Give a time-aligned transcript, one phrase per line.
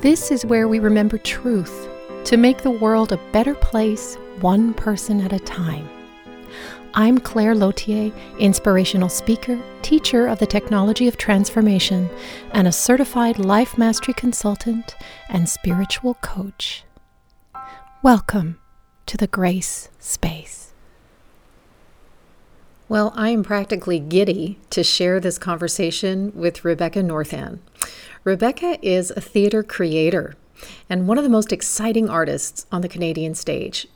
[0.00, 1.88] This is where we remember truth
[2.22, 5.88] to make the world a better place, one person at a time.
[6.94, 12.08] I'm Claire Lautier, inspirational speaker, teacher of the technology of transformation,
[12.52, 14.94] and a certified life mastery consultant
[15.30, 16.84] and spiritual coach.
[18.00, 18.60] Welcome
[19.06, 20.72] to the Grace Space.
[22.88, 27.58] Well, I am practically giddy to share this conversation with Rebecca Northan.
[28.24, 30.34] Rebecca is a theater creator
[30.90, 33.86] and one of the most exciting artists on the Canadian stage.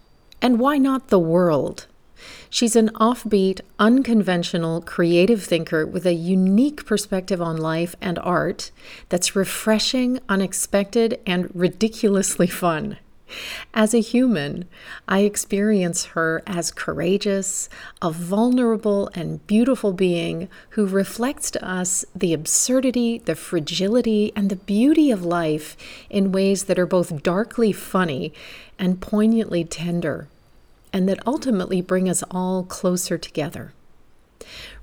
[0.41, 1.87] And why not the world?
[2.49, 8.71] She's an offbeat, unconventional, creative thinker with a unique perspective on life and art
[9.09, 12.99] that's refreshing, unexpected, and ridiculously fun.
[13.75, 14.67] As a human,
[15.09, 17.69] I experience her as courageous,
[18.01, 24.57] a vulnerable and beautiful being who reflects to us the absurdity, the fragility, and the
[24.57, 25.77] beauty of life
[26.11, 28.33] in ways that are both darkly funny
[28.79, 30.29] and poignantly tender
[30.93, 33.73] and that ultimately bring us all closer together.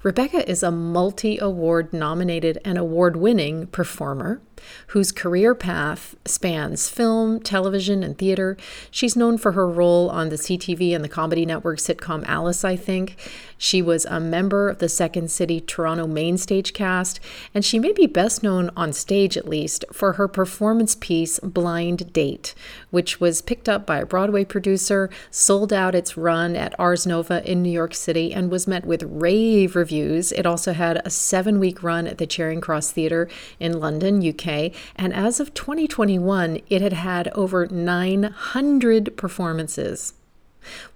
[0.02, 4.42] Rebecca is a multi award nominated and award winning performer
[4.88, 8.58] whose career path spans film, television, and theater.
[8.92, 12.76] She's known for her role on the CTV and the Comedy Network sitcom Alice, I
[12.76, 13.16] think.
[13.58, 17.20] She was a member of the Second City Toronto main stage cast,
[17.54, 22.14] and she may be best known on stage at least for her performance piece Blind
[22.14, 22.54] Date,
[22.90, 27.44] which was picked up by a Broadway producer, sold out its run at Ars Nova
[27.50, 29.89] in New York City, and was met with rave reviews.
[29.92, 33.28] It also had a seven week run at the Charing Cross Theatre
[33.60, 40.14] in London, UK, and as of 2021, it had had over 900 performances.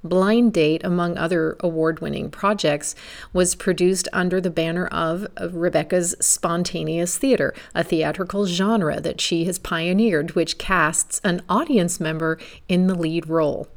[0.03, 2.95] Blind Date, among other award winning projects,
[3.31, 9.57] was produced under the banner of Rebecca's Spontaneous Theater, a theatrical genre that she has
[9.57, 12.37] pioneered, which casts an audience member
[12.67, 13.67] in the lead role.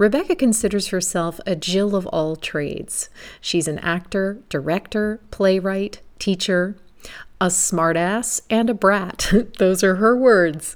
[0.00, 3.10] Rebecca considers herself a Jill of all trades.
[3.38, 6.74] She's an actor, director, playwright, teacher,
[7.38, 9.30] a smartass, and a brat.
[9.58, 10.74] Those are her words.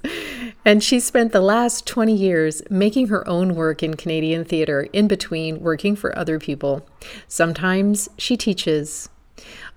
[0.62, 5.08] And she spent the last 20 years making her own work in Canadian theatre in
[5.08, 6.86] between working for other people.
[7.26, 9.08] Sometimes she teaches,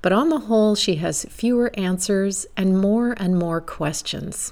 [0.02, 4.52] but on the whole, she has fewer answers and more and more questions.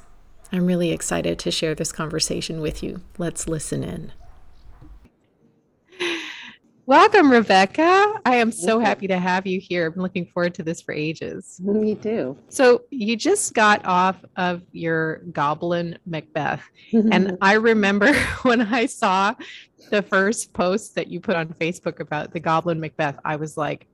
[0.53, 3.01] I'm really excited to share this conversation with you.
[3.17, 4.13] Let's listen in.
[6.88, 8.22] Welcome, Rebecca.
[8.25, 9.88] I am so happy to have you here.
[9.88, 11.59] I'm looking forward to this for ages.
[11.63, 12.38] Me too.
[12.50, 16.61] So, you just got off of your Goblin Macbeth.
[16.94, 18.13] and I remember
[18.44, 19.33] when I saw
[19.89, 23.88] the first post that you put on Facebook about the Goblin Macbeth, I was like,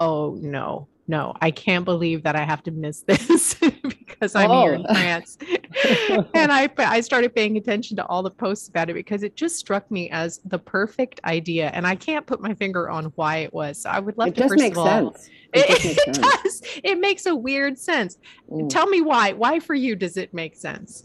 [0.00, 4.62] oh no, no, I can't believe that I have to miss this because I'm oh.
[4.62, 4.94] here in oh.
[4.94, 5.38] France.
[6.34, 9.56] and I, I started paying attention to all the posts about it because it just
[9.56, 11.70] struck me as the perfect idea.
[11.74, 13.82] And I can't put my finger on why it was.
[13.82, 15.30] So I would love it to first of all, sense.
[15.52, 16.62] It, it, it does.
[16.84, 18.18] It makes a weird sense.
[18.50, 18.68] Mm.
[18.68, 19.32] Tell me why.
[19.32, 21.04] Why for you does it make sense?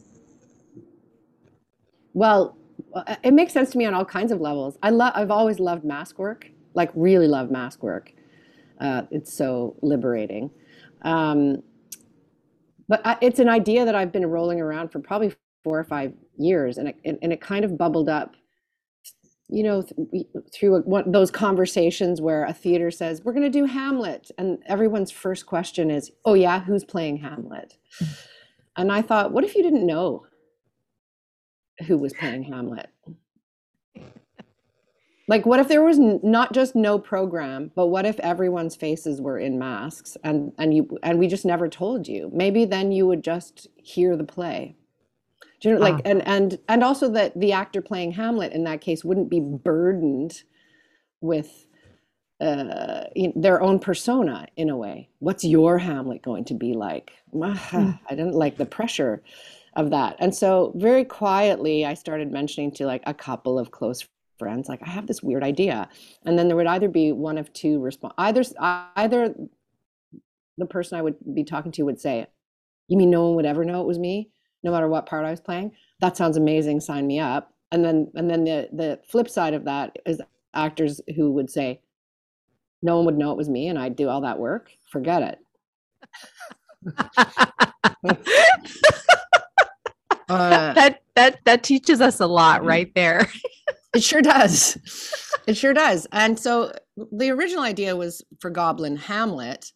[2.14, 2.58] Well,
[2.94, 4.78] uh, it makes sense to me on all kinds of levels.
[4.84, 5.14] I love.
[5.16, 6.50] I've always loved mask work.
[6.74, 8.12] Like really love mask work
[8.82, 10.52] uh, it's so liberating.
[11.04, 11.64] Um,
[12.90, 15.34] but I, it's an idea that I've been rolling around for probably
[15.64, 18.36] four or five years, and it, and it kind of bubbled up,
[19.50, 23.60] you know, th- through a, one, those conversations where a theater says we're going to
[23.60, 27.76] do Hamlet, and everyone's first question is, "Oh yeah, who's playing Hamlet?"
[28.78, 30.26] and I thought, what if you didn't know
[31.88, 32.91] who was playing Hamlet?
[35.32, 39.22] Like, what if there was n- not just no program, but what if everyone's faces
[39.22, 42.30] were in masks and and you and we just never told you?
[42.34, 44.76] Maybe then you would just hear the play.
[45.62, 46.02] Do you know, like, ah.
[46.04, 50.44] and and and also that the actor playing Hamlet in that case wouldn't be burdened
[51.22, 51.66] with
[52.42, 55.08] uh, their own persona in a way.
[55.20, 57.14] What's your Hamlet going to be like?
[57.34, 58.00] Mm.
[58.10, 59.24] I didn't like the pressure
[59.78, 64.06] of that, and so very quietly, I started mentioning to like a couple of close
[64.42, 65.88] friends like i have this weird idea
[66.26, 68.44] and then there would either be one of two response either
[68.96, 69.36] either
[70.58, 72.26] the person i would be talking to would say
[72.88, 74.32] you mean no one would ever know it was me
[74.64, 75.72] no matter what part I was playing.
[76.00, 76.80] That sounds amazing.
[76.82, 77.54] Sign me up.
[77.72, 80.22] And then and then the the flip side of that is
[80.54, 81.82] actors who would say,
[82.82, 84.72] no one would know it was me and I'd do all that work.
[84.90, 85.40] Forget it.
[90.30, 92.68] uh, that that that teaches us a lot mm.
[92.68, 93.32] right there.
[93.94, 94.78] it sure does.
[95.48, 96.08] It sure does.
[96.12, 96.72] And so
[97.12, 99.72] the original idea was for Goblin Hamlet.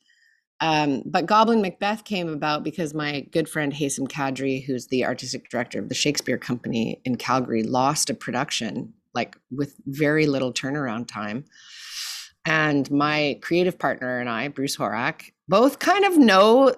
[0.62, 5.50] Um, but Goblin Macbeth came about because my good friend Haysam Kadri, who's the artistic
[5.50, 11.08] director of the Shakespeare Company in Calgary, lost a production like with very little turnaround
[11.08, 11.46] time.
[12.46, 16.74] And my creative partner and I, Bruce Horak, both kind of know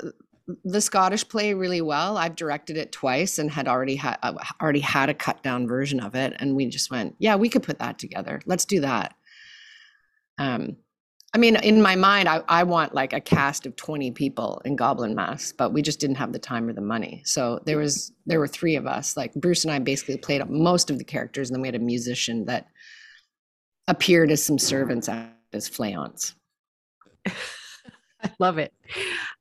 [0.63, 2.17] the Scottish play really well.
[2.17, 5.99] I've directed it twice and had already had uh, already had a cut down version
[5.99, 8.41] of it, and we just went, yeah, we could put that together.
[8.45, 9.15] Let's do that.
[10.38, 10.77] Um,
[11.33, 14.77] I mean, in my mind, I, I want like a cast of twenty people in
[14.77, 17.21] Goblin Masks, but we just didn't have the time or the money.
[17.25, 19.17] So there was there were three of us.
[19.17, 21.79] Like Bruce and I basically played most of the characters, and then we had a
[21.79, 22.67] musician that
[23.89, 26.33] appeared as some servants as flayants.
[28.27, 28.74] I love it.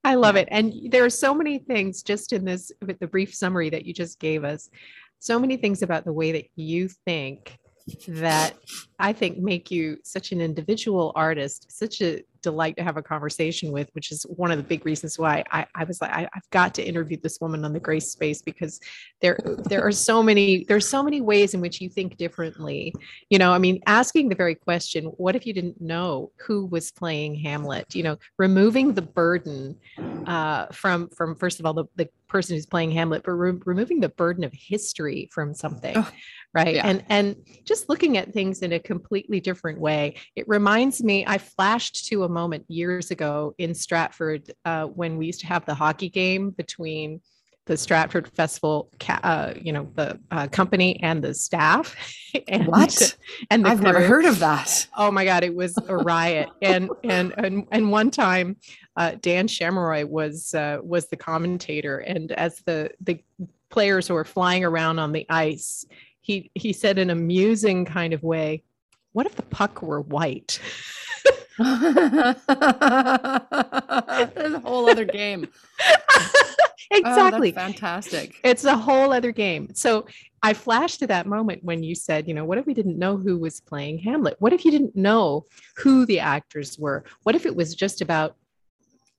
[0.04, 0.48] I love it.
[0.50, 3.92] And there are so many things just in this, with the brief summary that you
[3.92, 4.70] just gave us,
[5.18, 7.58] so many things about the way that you think
[8.08, 8.54] that
[8.98, 13.72] I think make you such an individual artist, such a delight to have a conversation
[13.72, 16.48] with, which is one of the big reasons why I, I was like, I, have
[16.50, 18.78] got to interview this woman on the Grace Space because
[19.20, 22.94] there there are so many there's so many ways in which you think differently.
[23.30, 26.92] You know, I mean, asking the very question, what if you didn't know who was
[26.92, 27.96] playing Hamlet?
[27.96, 29.76] You know, removing the burden
[30.26, 34.00] uh, from from first of all the, the person who's playing Hamlet, but re- removing
[34.00, 35.96] the burden of history from something.
[35.96, 36.10] Oh
[36.56, 36.86] right yeah.
[36.86, 41.38] and and just looking at things in a completely different way it reminds me i
[41.38, 45.74] flashed to a moment years ago in stratford uh, when we used to have the
[45.74, 47.20] hockey game between
[47.66, 51.96] the Stratford Festival, uh, you know, the uh, company and the staff.
[52.48, 53.16] and, what?
[53.50, 53.84] And I've crew.
[53.84, 54.86] never heard of that.
[54.96, 56.48] Oh my God, it was a riot.
[56.62, 58.56] and and and and one time,
[58.96, 63.22] uh, Dan Chameroy was uh, was the commentator, and as the the
[63.68, 65.84] players were flying around on the ice,
[66.20, 68.62] he he said in a musing kind of way,
[69.12, 70.60] "What if the puck were white?"
[71.58, 72.36] There's
[74.52, 75.48] a whole other game.
[76.92, 77.50] Oh, exactly.
[77.50, 78.36] Oh, fantastic.
[78.44, 79.74] It's a whole other game.
[79.74, 80.06] So
[80.42, 83.16] I flashed to that moment when you said, you know, what if we didn't know
[83.16, 84.36] who was playing Hamlet?
[84.38, 87.04] What if you didn't know who the actors were?
[87.24, 88.36] What if it was just about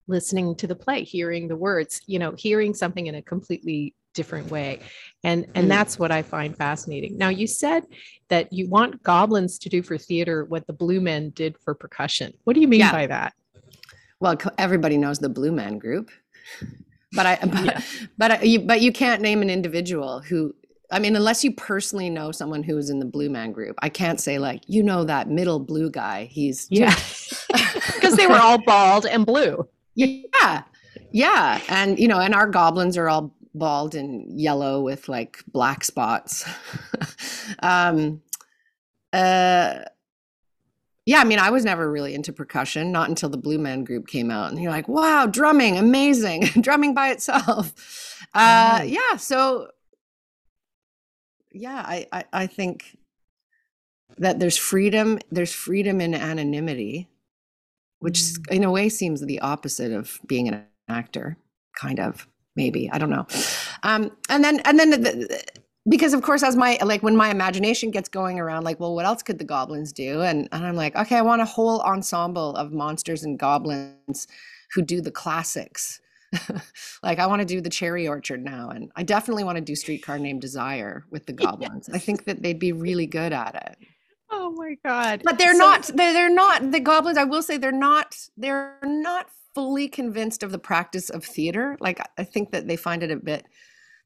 [0.07, 4.49] listening to the play, hearing the words, you know, hearing something in a completely different
[4.49, 4.79] way
[5.23, 5.69] and and mm.
[5.69, 7.83] that's what i find fascinating now you said
[8.29, 12.33] that you want goblins to do for theater what the blue men did for percussion
[12.43, 12.91] what do you mean yeah.
[12.91, 13.33] by that
[14.19, 16.09] well everybody knows the blue man group
[17.13, 17.81] but i but, yeah.
[18.17, 20.53] but I, you but you can't name an individual who
[20.89, 23.89] I mean, unless you personally know someone who is in the Blue Man group, I
[23.89, 26.29] can't say like you know that middle blue guy.
[26.31, 26.95] He's yeah,
[27.93, 29.67] because they were all bald and blue.
[29.99, 30.61] Yeah,
[31.11, 35.83] yeah, and you know, and our goblins are all bald and yellow with like black
[35.83, 36.47] spots.
[37.59, 38.21] um,
[39.13, 39.79] uh,
[41.05, 44.07] yeah, I mean, I was never really into percussion, not until the Blue Man Group
[44.07, 46.41] came out, and you're like, "Wow, drumming, amazing!
[46.61, 48.91] drumming by itself." Uh, mm.
[48.91, 49.69] Yeah, so
[51.53, 52.97] yeah, I, I I think
[54.17, 55.19] that there's freedom.
[55.31, 57.07] There's freedom in anonymity,
[57.99, 58.51] which mm.
[58.51, 61.37] in a way seems the opposite of being an actor,
[61.79, 62.27] kind of
[62.57, 63.25] maybe i don't know.
[63.83, 65.43] Um, and then and then the,
[65.87, 69.05] because of course as my like when my imagination gets going around like well what
[69.05, 70.21] else could the goblins do?
[70.21, 74.27] And, and i'm like okay i want a whole ensemble of monsters and goblins
[74.73, 76.01] who do the classics.
[77.03, 79.75] Like i want to do the cherry orchard now and i definitely want to do
[79.75, 81.87] streetcar named desire with the goblins.
[81.87, 81.95] Yes.
[81.95, 83.87] i think that they'd be really good at it.
[84.29, 85.21] Oh my god.
[85.23, 88.77] But they're so- not they're, they're not the goblins i will say they're not they're
[88.83, 91.75] not fully convinced of the practice of theater.
[91.79, 93.43] Like I think that they find it a bit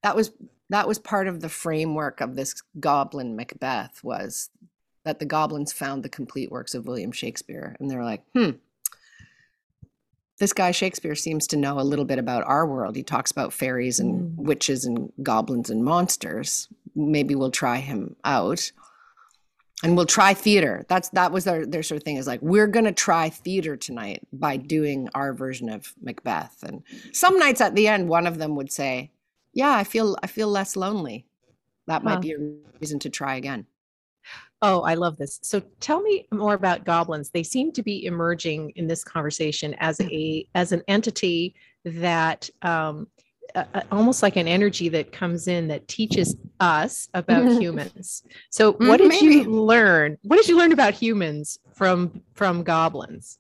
[0.02, 0.32] that was
[0.70, 4.50] that was part of the framework of this goblin Macbeth was
[5.04, 8.52] that the goblins found the complete works of William Shakespeare and they're like, "Hmm,
[10.38, 12.96] this guy Shakespeare seems to know a little bit about our world.
[12.96, 14.46] He talks about fairies and mm.
[14.46, 16.70] witches and goblins and monsters.
[16.96, 18.72] Maybe we'll try him out."
[19.84, 20.86] And we'll try theater.
[20.88, 24.22] That's that was their their sort of thing is like we're gonna try theater tonight
[24.34, 26.64] by doing our version of Macbeth.
[26.64, 29.12] And some nights at the end, one of them would say,
[29.54, 31.26] "Yeah, I feel I feel less lonely.
[31.88, 32.38] That might be a
[32.80, 33.66] reason to try again."
[34.64, 35.40] Oh, I love this.
[35.42, 37.32] So tell me more about goblins.
[37.32, 43.08] They seem to be emerging in this conversation as a as an entity that um,
[43.56, 47.60] a, almost like an energy that comes in that teaches us about mm-hmm.
[47.60, 48.24] humans.
[48.50, 49.36] So, mm, what did Maybe.
[49.36, 50.18] you learn?
[50.24, 53.40] What did you learn about humans from from goblins?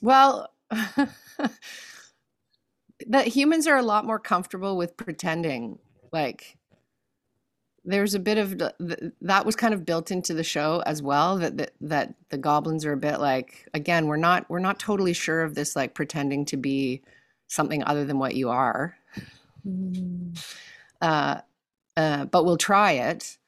[0.00, 0.52] Well,
[3.06, 5.78] that humans are a lot more comfortable with pretending.
[6.12, 6.57] Like
[7.88, 8.58] there's a bit of
[9.22, 12.84] that was kind of built into the show as well that, that that the goblins
[12.84, 16.44] are a bit like again we're not we're not totally sure of this like pretending
[16.44, 17.00] to be
[17.46, 18.94] something other than what you are
[19.66, 20.38] mm.
[21.00, 21.40] uh,
[21.96, 23.38] uh, but we'll try it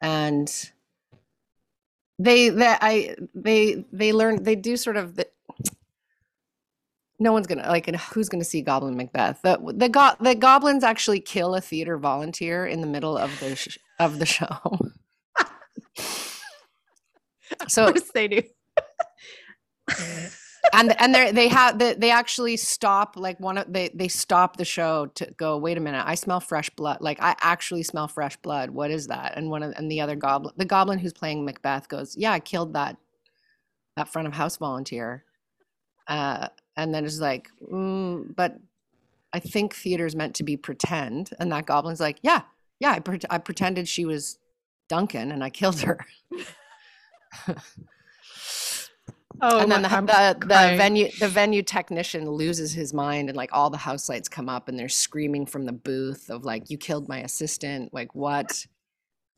[0.00, 0.70] and
[2.20, 5.26] they that i they they learn they do sort of the,
[7.20, 9.42] no one's gonna like who's gonna see goblin macbeth?
[9.42, 13.56] The the, go- the goblins actually kill a theater volunteer in the middle of the
[13.56, 14.78] sh- of the show.
[17.68, 18.42] So of course they do.
[20.72, 24.56] And and they they have they, they actually stop like one of they they stop
[24.56, 26.98] the show to go wait a minute i smell fresh blood.
[27.00, 28.70] Like i actually smell fresh blood.
[28.70, 29.36] What is that?
[29.36, 32.40] And one of and the other goblin the goblin who's playing macbeth goes yeah i
[32.40, 32.96] killed that
[33.96, 35.24] that front of house volunteer.
[36.06, 36.48] Uh
[36.80, 38.56] and then it's like mm, but
[39.32, 42.42] i think theater is meant to be pretend and that goblin's like yeah
[42.80, 44.38] yeah i, pre- I pretended she was
[44.88, 46.04] duncan and i killed her.
[49.42, 53.50] Oh, and then the, the, the, venue the venue technician loses his mind and like
[53.54, 56.76] all the house lights come up and they're screaming from the booth of like you
[56.76, 58.66] killed my assistant like what?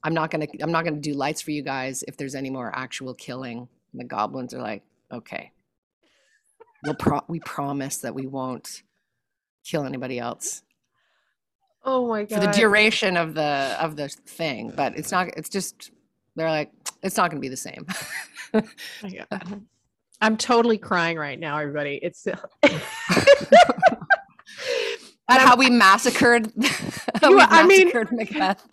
[0.02, 2.72] I'm not gonna i'm not gonna do lights for you guys if there's any more
[2.74, 3.68] actual killing.
[3.92, 4.82] And the goblins are like
[5.12, 5.51] okay
[6.84, 8.82] we'll pro- we promise that we won't
[9.64, 10.62] kill anybody else.
[11.84, 12.40] Oh my god.
[12.40, 15.90] For the duration of the of the thing, but it's not it's just
[16.36, 16.70] they're like
[17.02, 17.86] it's not going to be the same.
[20.20, 21.98] I'm totally crying right now everybody.
[22.02, 22.26] It's
[25.40, 26.52] how we massacred.
[27.20, 28.66] How you, we I mean, Macbeth.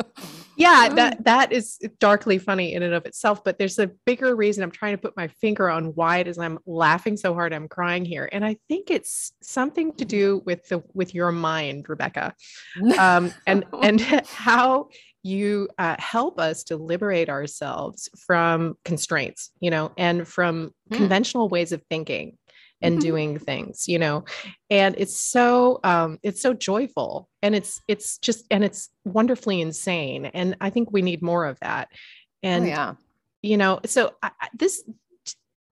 [0.56, 3.44] yeah, that that is darkly funny in and of itself.
[3.44, 6.38] But there's a bigger reason I'm trying to put my finger on why it is
[6.38, 7.52] I'm laughing so hard.
[7.52, 11.88] I'm crying here, and I think it's something to do with the with your mind,
[11.88, 12.34] Rebecca,
[12.98, 14.88] um, and and how
[15.22, 20.96] you uh, help us to liberate ourselves from constraints, you know, and from mm.
[20.96, 22.36] conventional ways of thinking
[22.82, 23.08] and mm-hmm.
[23.08, 24.24] doing things you know
[24.70, 30.26] and it's so um it's so joyful and it's it's just and it's wonderfully insane
[30.26, 31.96] and i think we need more of that oh,
[32.42, 32.94] and oh, yeah
[33.42, 34.82] you know so I, this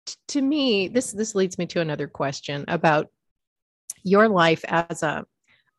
[0.05, 3.09] t- to me this this leads me to another question about
[4.03, 5.25] your life as a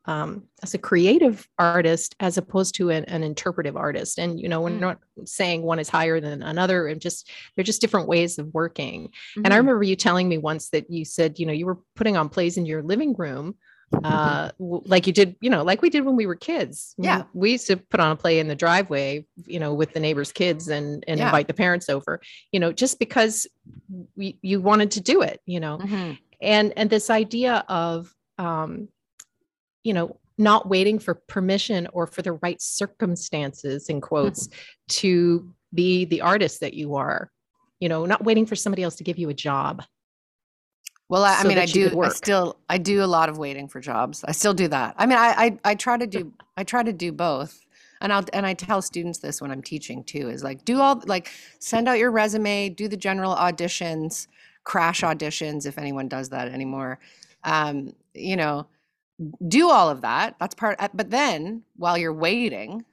[0.07, 4.61] um, as a creative artist as opposed to an, an interpretive artist and you know
[4.61, 4.79] we're mm.
[4.79, 9.07] not saying one is higher than another and just they're just different ways of working
[9.07, 9.41] mm-hmm.
[9.43, 9.67] and i mm-hmm.
[9.67, 12.57] remember you telling me once that you said you know you were putting on plays
[12.57, 13.55] in your living room
[14.03, 17.51] uh like you did you know like we did when we were kids yeah we
[17.51, 20.67] used to put on a play in the driveway you know with the neighbors kids
[20.67, 21.27] and and yeah.
[21.27, 22.19] invite the parents over
[22.51, 23.47] you know just because
[24.17, 26.11] we you wanted to do it you know mm-hmm.
[26.41, 28.89] and and this idea of um
[29.87, 34.59] you know not waiting for permission or for the right circumstances in quotes mm-hmm.
[34.87, 37.31] to be the artist that you are
[37.79, 39.81] you know not waiting for somebody else to give you a job
[41.07, 43.69] well i, so I mean i do i still i do a lot of waiting
[43.69, 44.25] for jobs.
[44.25, 44.95] I still do that.
[44.97, 47.63] I mean I, I i try to do i try to do both.
[48.01, 51.01] And i'll and i tell students this when i'm teaching too is like do all
[51.05, 54.27] like send out your resume do the general auditions
[54.63, 56.99] crash auditions if anyone does that anymore.
[57.43, 58.67] Um you know
[59.47, 62.85] do all of that that's part uh, but then while you're waiting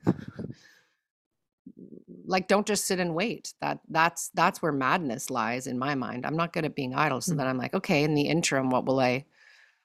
[2.26, 3.54] like don't just sit and wait.
[3.60, 6.26] That that's that's where madness lies in my mind.
[6.26, 7.38] I'm not good at being idle so mm-hmm.
[7.38, 9.24] then i'm like okay in the interim what will i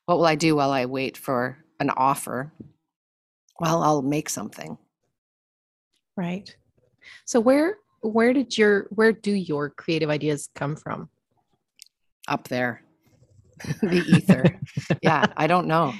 [0.05, 2.51] what will i do while i wait for an offer?
[3.59, 4.77] Well i'll make something.
[6.15, 6.55] Right.
[7.25, 11.09] So where where did your where do your creative ideas come from?
[12.27, 12.83] Up there.
[13.81, 14.59] The ether.
[15.01, 15.93] Yeah i don't know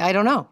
[0.00, 0.48] I don't know.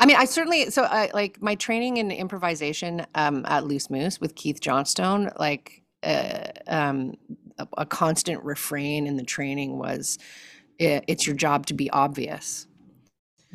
[0.00, 4.18] I mean, I certainly so I like my training in improvisation um, at Loose Moose
[4.18, 5.30] with Keith Johnstone.
[5.38, 7.14] Like uh, um,
[7.58, 10.18] a, a, constant refrain in the training was,
[10.78, 12.66] it, "It's your job to be obvious.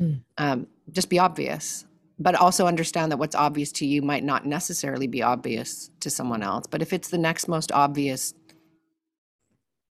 [0.00, 0.22] Mm.
[0.38, 1.84] Um, just be obvious,
[2.16, 6.44] but also understand that what's obvious to you might not necessarily be obvious to someone
[6.44, 6.66] else.
[6.70, 8.34] But if it's the next most obvious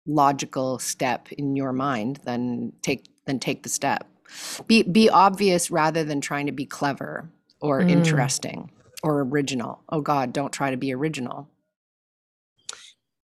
[0.07, 4.07] logical step in your mind, then take then take the step."
[4.67, 7.29] Be be obvious rather than trying to be clever
[7.61, 7.91] or mm.
[7.91, 8.71] interesting
[9.03, 11.49] or original oh god don't try to be original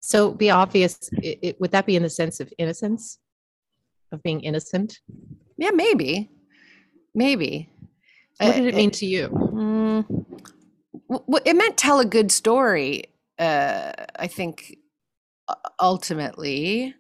[0.09, 1.11] So be obvious.
[1.23, 3.19] It, it, would that be in the sense of innocence,
[4.11, 5.01] of being innocent?
[5.59, 6.31] Yeah, maybe,
[7.15, 7.69] maybe.
[8.39, 9.29] What did it mean to you?
[9.29, 10.25] Mm,
[11.45, 13.05] it meant tell a good story.
[13.39, 14.79] Uh, I think
[15.79, 16.95] ultimately,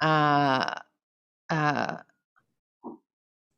[0.00, 0.74] uh,
[1.50, 1.96] uh,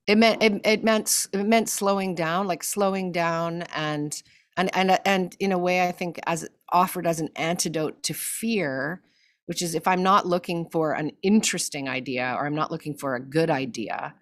[0.09, 4.21] it meant it, it meant it meant slowing down, like slowing down and
[4.57, 9.03] and and and in a way, I think as offered as an antidote to fear,
[9.47, 13.15] which is if I'm not looking for an interesting idea or I'm not looking for
[13.15, 14.15] a good idea,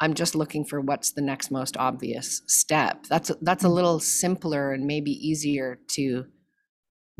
[0.00, 3.04] I'm just looking for what's the next most obvious step.
[3.06, 3.74] That's that's a mm.
[3.74, 6.24] little simpler and maybe easier to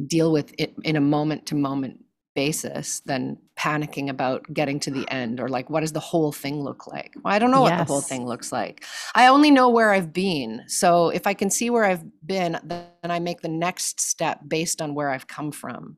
[0.06, 2.00] deal with it in a moment to moment
[2.42, 6.62] basis than panicking about getting to the end or like what does the whole thing
[6.68, 7.12] look like?
[7.22, 7.70] Well i don't know yes.
[7.70, 8.84] what the whole thing looks like.
[9.14, 10.62] I only know where i've been.
[10.68, 12.04] So if i can see where i've
[12.34, 15.96] been then i make the next step based on where i've come from.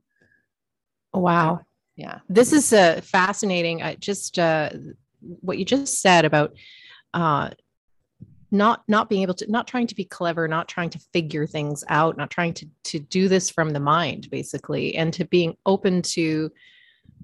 [1.13, 1.61] Wow.
[1.97, 2.21] Yeah.
[2.29, 3.83] This is uh, fascinating.
[3.83, 4.71] I just uh,
[5.21, 6.55] what you just said about
[7.13, 7.51] uh,
[8.51, 11.85] not not being able to not trying to be clever not trying to figure things
[11.89, 16.03] out not trying to to do this from the mind basically and to being open
[16.03, 16.51] to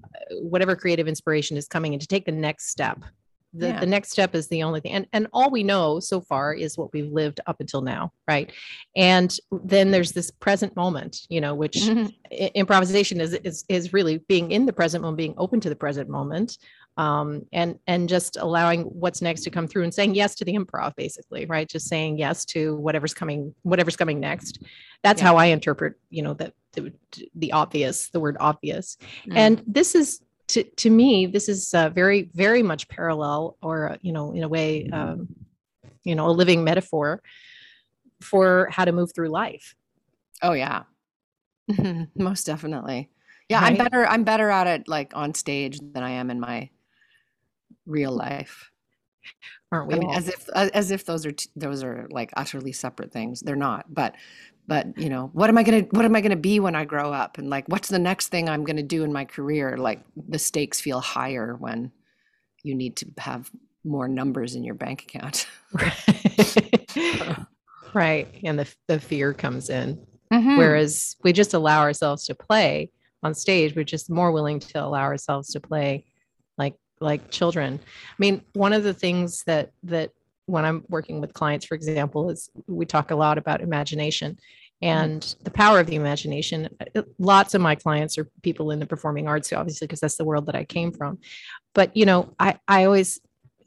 [0.03, 3.03] uh, whatever creative inspiration is coming and to take the next step
[3.53, 3.79] the, yeah.
[3.79, 6.77] the next step is the only thing and and all we know so far is
[6.77, 8.51] what we've lived up until now right
[8.95, 12.07] and then there's this present moment you know which mm-hmm.
[12.55, 16.09] improvisation is, is is really being in the present moment being open to the present
[16.09, 16.57] moment
[16.97, 20.53] um, and and just allowing what's next to come through and saying yes to the
[20.53, 24.63] improv basically right just saying yes to whatever's coming whatever's coming next
[25.03, 25.27] that's yeah.
[25.27, 26.91] how i interpret you know the, the,
[27.35, 29.33] the obvious the word obvious mm.
[29.35, 34.11] and this is to, to me this is uh, very very much parallel or you
[34.11, 35.27] know in a way um,
[36.03, 37.21] you know a living metaphor
[38.21, 39.75] for how to move through life
[40.41, 40.83] oh yeah
[42.15, 43.09] most definitely
[43.49, 43.71] yeah right?
[43.71, 46.69] i'm better i'm better at it like on stage than i am in my
[47.87, 48.71] real life.
[49.71, 52.71] Aren't we I mean, as if as if those are t- those are like utterly
[52.71, 53.41] separate things.
[53.41, 54.15] They're not but
[54.67, 56.75] but you know what am i going to what am i going to be when
[56.75, 57.37] i grow up?
[57.37, 59.77] And like what's the next thing i'm going to do in my career?
[59.77, 61.91] Like the stakes feel higher when
[62.63, 63.51] you need to have
[63.83, 65.47] more numbers in your bank account.
[67.93, 70.05] Right and the, the fear comes in.
[70.31, 70.57] Mm-hmm.
[70.57, 72.91] whereas we just allow ourselves to play
[73.23, 76.05] on stage we're just more willing to allow ourselves to play
[76.99, 77.79] like children.
[77.83, 80.11] I mean one of the things that that
[80.45, 84.37] when i'm working with clients for example is we talk a lot about imagination
[84.81, 85.43] and mm-hmm.
[85.43, 86.69] the power of the imagination.
[86.95, 90.25] Uh, lots of my clients are people in the performing arts obviously because that's the
[90.25, 91.19] world that i came from.
[91.73, 93.19] But you know i i always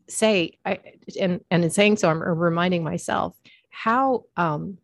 [0.09, 0.79] say i
[1.21, 3.37] and and in saying so i'm reminding myself
[3.71, 4.79] how um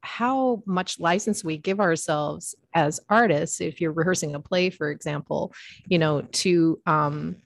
[0.00, 5.52] how much license we give ourselves as artists if you're rehearsing a play for example
[5.88, 7.36] you know to um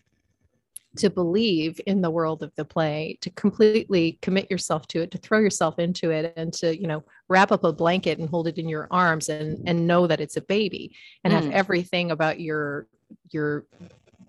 [0.97, 5.19] to believe in the world of the play to completely commit yourself to it to
[5.19, 8.59] throw yourself into it and to you know wrap up a blanket and hold it
[8.59, 11.41] in your arms and and know that it's a baby and mm.
[11.41, 12.87] have everything about your
[13.31, 13.67] your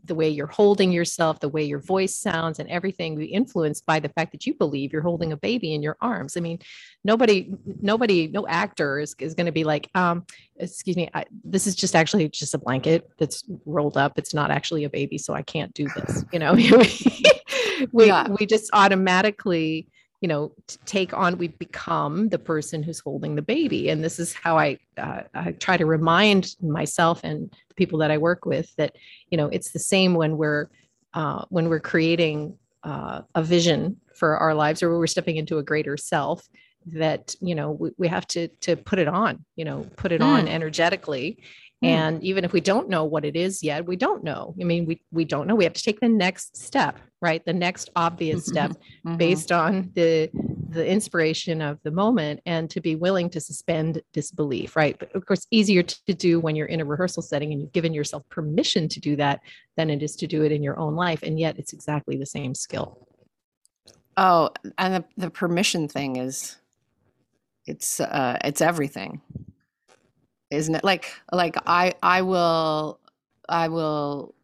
[0.05, 3.99] the way you're holding yourself, the way your voice sounds, and everything be influenced by
[3.99, 6.37] the fact that you believe you're holding a baby in your arms.
[6.37, 6.59] I mean,
[7.03, 10.25] nobody, nobody, no actor is, is going to be like, um,
[10.57, 14.17] excuse me, I, this is just actually just a blanket that's rolled up.
[14.17, 16.25] It's not actually a baby, so I can't do this.
[16.31, 16.53] You know,
[17.91, 18.27] we, yeah.
[18.27, 19.87] we just automatically
[20.21, 20.51] you know
[20.85, 24.77] take on we become the person who's holding the baby and this is how i
[24.97, 28.96] uh, i try to remind myself and people that i work with that
[29.32, 30.67] you know it's the same when we're
[31.13, 35.63] uh, when we're creating uh, a vision for our lives or we're stepping into a
[35.63, 36.48] greater self
[36.86, 40.22] that you know we, we have to to put it on you know put it
[40.22, 40.26] mm.
[40.34, 41.28] on energetically
[41.82, 41.88] Hmm.
[41.88, 44.54] And even if we don't know what it is yet, we don't know.
[44.60, 45.56] I mean, we we don't know.
[45.56, 47.44] We have to take the next step, right?
[47.44, 48.72] The next obvious step
[49.06, 49.17] mm-hmm.
[49.17, 50.30] based on the
[50.70, 54.98] the inspiration of the moment and to be willing to suspend disbelief, right?
[54.98, 57.94] But of course, easier to do when you're in a rehearsal setting and you've given
[57.94, 59.41] yourself permission to do that
[59.76, 61.24] than it is to do it in your own life.
[61.24, 63.08] And yet it's exactly the same skill.
[64.15, 66.58] Oh, and the, the permission thing is
[67.65, 69.22] it's uh it's everything
[70.51, 70.83] isn't it?
[70.83, 72.99] Like like i i will
[73.49, 74.35] i will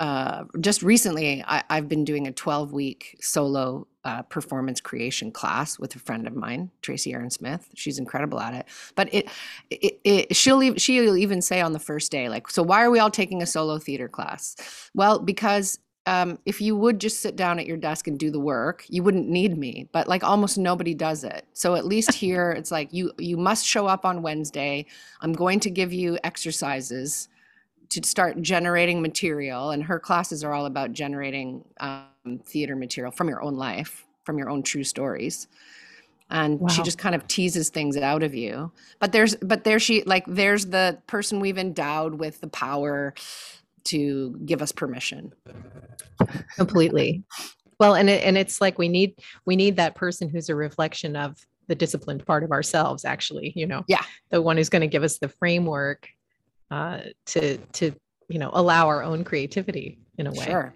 [0.00, 5.78] uh, just recently I, I've been doing a 12 week solo uh, performance creation class
[5.78, 7.68] with a friend of mine Tracey Erin Smith.
[7.74, 8.66] She's incredible at it.
[8.96, 9.28] But it,
[9.70, 12.98] it, it she'll she'll even say on the first day like so why are we
[12.98, 14.56] all taking a solo theater class?
[14.92, 18.40] Well because um, if you would just sit down at your desk and do the
[18.40, 19.88] work, you wouldn't need me.
[19.92, 21.46] But like almost nobody does it.
[21.52, 24.86] So at least here, it's like you you must show up on Wednesday.
[25.20, 27.28] I'm going to give you exercises
[27.92, 33.28] to start generating material and her classes are all about generating um, theater material from
[33.28, 35.46] your own life from your own true stories
[36.30, 36.68] and wow.
[36.68, 40.24] she just kind of teases things out of you but there's but there she like
[40.26, 43.12] there's the person we've endowed with the power
[43.84, 45.32] to give us permission.
[46.56, 47.22] Completely.
[47.78, 51.16] Well and it, and it's like we need we need that person who's a reflection
[51.16, 53.84] of the disciplined part of ourselves actually you know?
[53.88, 54.02] Yeah.
[54.30, 56.08] The one who's going to give us the framework
[56.70, 57.92] uh to to
[58.28, 60.44] you know allow our own creativity in a way.
[60.44, 60.74] Sure.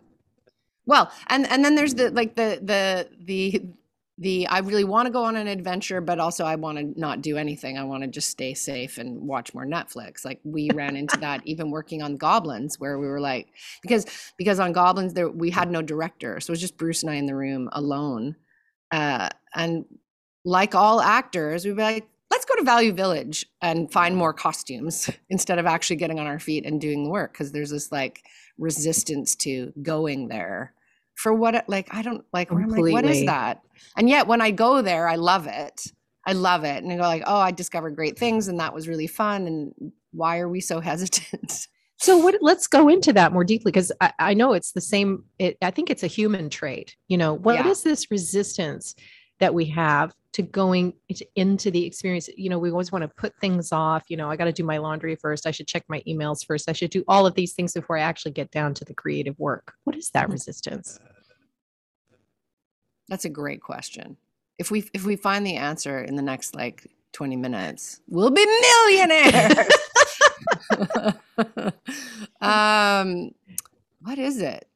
[0.87, 3.62] Well and and then there's the like the the the
[4.18, 7.20] the I really want to go on an adventure, but also I want to not
[7.20, 7.76] do anything.
[7.76, 10.24] I want to just stay safe and watch more Netflix.
[10.24, 13.48] Like we ran into that even working on Goblins, where we were like,
[13.83, 14.07] because
[14.38, 17.16] because on Goblins there we had no director, so it was just Bruce and I
[17.16, 18.37] in the room alone.
[18.90, 19.85] Uh, and
[20.44, 25.11] like all actors, we'd be like, let's go to Value Village and find more costumes
[25.29, 28.22] instead of actually getting on our feet and doing the work because there's this like
[28.59, 30.72] resistance to going there
[31.16, 33.62] for what like I don't like like what is that?
[33.96, 35.87] And yet when I go there, I love it.
[36.26, 36.83] I love it.
[36.83, 39.92] And I go like, "Oh, I discovered great things and that was really fun and
[40.12, 44.12] why are we so hesitant?" So what let's go into that more deeply because I,
[44.18, 46.94] I, know it's the same it, I think it's a human trait.
[47.09, 47.68] You know, what yeah.
[47.68, 48.94] is this resistance
[49.40, 50.92] that we have to going
[51.35, 54.37] into the experience you know we always want to put things off you know i
[54.37, 57.03] got to do my laundry first i should check my emails first i should do
[57.09, 59.72] all of these things before i actually get down to the creative work.
[59.85, 60.99] What is that resistance?
[63.09, 64.18] That's a great question.
[64.59, 68.44] If we if we find the answer in the next like 20 minutes we'll be
[68.44, 69.68] millionaires!
[72.40, 73.31] Um
[74.03, 74.68] what is it?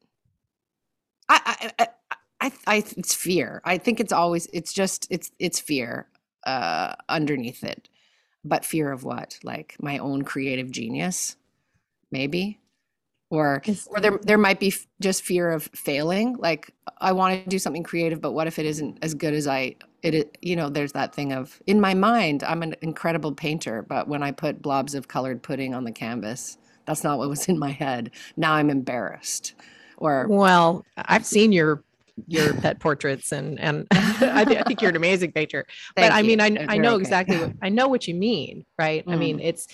[1.29, 1.89] I, I,
[2.41, 3.63] I I, it's fear.
[3.65, 6.09] I think it's always it's just it's it's fear
[6.45, 7.91] uh underneath it.
[8.45, 9.39] But fear of what?
[9.45, 11.37] Like my own creative genius,
[12.13, 12.61] maybe,
[13.31, 16.37] or or there there might be f- just fear of failing.
[16.39, 19.47] Like I want to do something creative, but what if it isn't as good as
[19.49, 20.39] I it?
[20.43, 24.23] You know, there's that thing of in my mind, I'm an incredible painter, but when
[24.23, 27.73] I put blobs of colored pudding on the canvas, that's not what was in my
[27.73, 28.13] head.
[28.37, 29.55] Now I'm embarrassed.
[29.99, 31.85] Or well, I've seen your
[32.27, 35.67] your pet portraits and and I, th- I, think you're an amazing painter.
[35.97, 37.01] But i mean i, I know okay.
[37.01, 39.05] exactly what i know what you mean right?
[39.07, 39.13] Mm.
[39.13, 39.45] i mean mm.
[39.45, 39.69] it's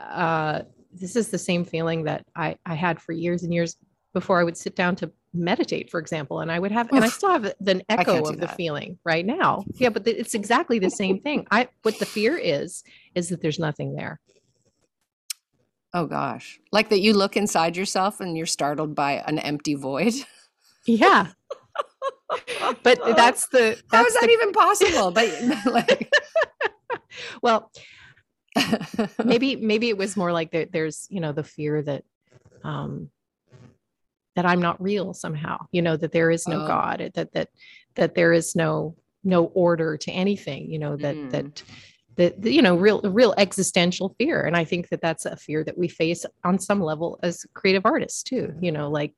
[0.00, 3.76] uh this is the same feeling that i i had for years and years
[4.12, 7.08] before i would sit down to meditate for example and i would have and i
[7.08, 9.62] still have an echo of the feeling right now.
[9.74, 11.46] Yeah but it's exactly the same thing.
[11.50, 12.82] I what the fear is
[13.14, 14.20] is that there's nothing there.
[15.92, 16.58] Oh gosh.
[16.72, 20.14] Like that you look inside yourself and you're startled by an empty void?
[20.86, 21.28] Yeah
[22.82, 25.28] but that's the that's how is that the, even possible but
[25.66, 26.10] like
[27.42, 27.70] well
[29.24, 32.02] maybe maybe it was more like there, there's you know the fear that
[32.64, 33.10] um
[34.34, 36.66] that i'm not real somehow you know that there is no oh.
[36.66, 37.48] god that that
[37.94, 41.30] that there is no no order to anything you know that mm.
[41.30, 41.62] that
[42.16, 45.76] that you know real real existential fear and i think that that's a fear that
[45.76, 49.12] we face on some level as creative artists too you know like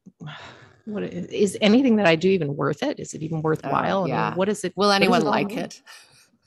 [0.88, 2.98] what is anything that I do even worth it?
[2.98, 4.04] Is it even worthwhile?
[4.04, 4.26] Uh, yeah.
[4.26, 4.72] I mean, what is it?
[4.74, 5.82] Will anyone it like it?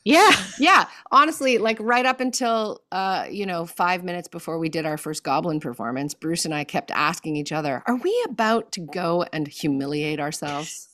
[0.04, 0.32] Yeah.
[0.60, 0.86] yeah.
[1.12, 5.23] Honestly, like right up until uh, you know, five minutes before we did our first
[5.23, 9.47] goblin performance, Bruce and I kept asking each other, are we about to go and
[9.47, 10.89] humiliate ourselves?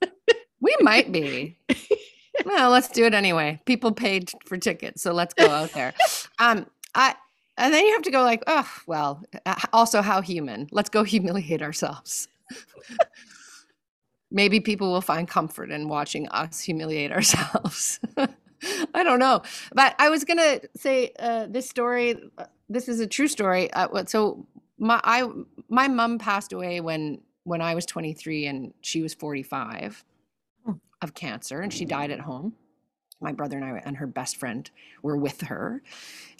[0.60, 1.58] we might be.
[2.46, 3.60] well, let's do it anyway.
[3.66, 5.92] People paid for tickets, so let's go out there.
[6.38, 7.14] Um, I
[7.58, 9.24] and then you have to go like, oh, well,
[9.72, 10.68] also how human.
[10.70, 12.28] Let's go humiliate ourselves.
[14.30, 18.00] Maybe people will find comfort in watching us humiliate ourselves.
[18.94, 19.42] I don't know.
[19.72, 23.72] But I was going to say uh, this story, uh, this is a true story.
[23.72, 24.46] Uh, so
[24.78, 25.28] my I
[25.68, 30.04] my mom passed away when when I was 23 and she was 45
[30.64, 30.72] hmm.
[31.00, 32.54] of cancer and she died at home.
[33.20, 34.70] My brother and I and her best friend
[35.02, 35.82] were with her.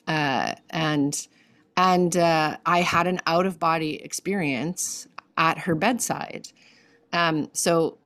[0.06, 1.26] Uh, and
[1.76, 5.08] and uh, I had an out of body experience
[5.38, 6.48] at her bedside.
[7.14, 7.96] Um, so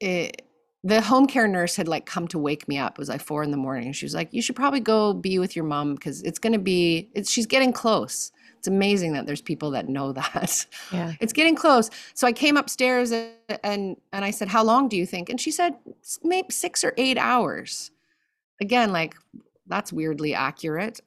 [0.00, 0.42] it,
[0.82, 2.92] the home care nurse had like come to wake me up.
[2.92, 3.92] It was like four in the morning.
[3.92, 6.58] She was like, "You should probably go be with your mom because it's going to
[6.58, 7.10] be.
[7.14, 10.66] It's, she's getting close." It's amazing that there's people that know that.
[10.92, 11.90] Yeah, it's getting close.
[12.14, 15.40] So I came upstairs and and, and I said, "How long do you think?" And
[15.40, 15.74] she said,
[16.22, 17.90] "Maybe six or eight hours."
[18.60, 19.16] Again, like
[19.66, 21.00] that's weirdly accurate.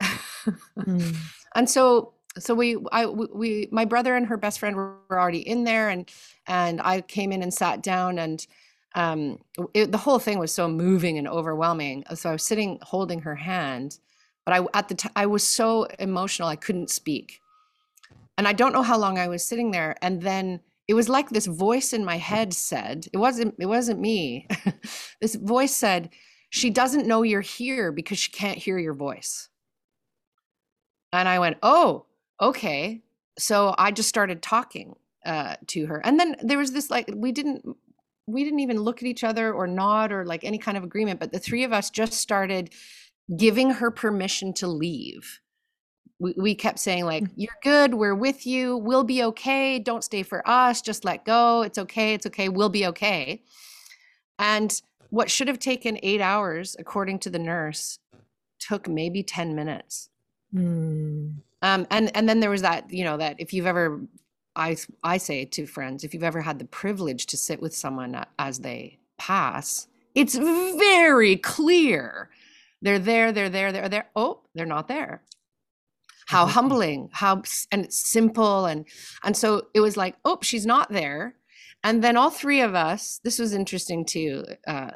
[0.78, 1.16] mm.
[1.56, 5.63] And so so we i we my brother and her best friend were already in
[5.63, 6.10] there and
[6.47, 8.47] and i came in and sat down and
[8.95, 9.38] um
[9.73, 13.36] it, the whole thing was so moving and overwhelming so i was sitting holding her
[13.36, 14.00] hand
[14.47, 17.41] but I at the time I was so emotional I couldn't speak.
[18.38, 21.30] And I don't know how long I was sitting there and then it was like
[21.30, 24.47] this voice in my head said, it wasn't it wasn't me.
[25.21, 26.12] this voice said,
[26.50, 29.50] she doesn't know you're here because she can't hear your voice.
[31.12, 32.06] And I went, "Oh,
[32.41, 33.02] okay."
[33.39, 34.95] So I just started talking
[35.28, 36.02] uh, to her.
[36.06, 37.65] And then there was this like we didn't
[38.28, 41.19] we didn't even look at each other or nod or like any kind of agreement,
[41.19, 42.73] but the three of us just started
[43.36, 45.39] giving her permission to leave.
[46.19, 47.32] We, we kept saying like mm.
[47.36, 51.62] you're good we're with you we'll be okay don't stay for us just let go
[51.62, 53.43] it's okay it's okay we'll be okay
[54.39, 58.00] and what should have taken eight hours according to the nurse
[58.58, 60.10] took maybe 10 minutes
[60.54, 61.34] mm.
[61.62, 64.02] um, and and then there was that you know that if you've ever
[64.58, 68.26] I I say to friends, if you've ever had the privilege to sit with someone
[68.40, 72.30] as they pass, it's very clear.
[72.82, 74.08] They're there, they're there, they're there.
[74.16, 75.22] Oh, they're not there.
[76.26, 76.54] How mm-hmm.
[76.54, 78.86] humbling, how and simple and
[79.24, 81.36] and so it was like, oh, she's not there.
[81.84, 84.44] And then all three of us, this was interesting too.
[84.68, 84.92] Uh,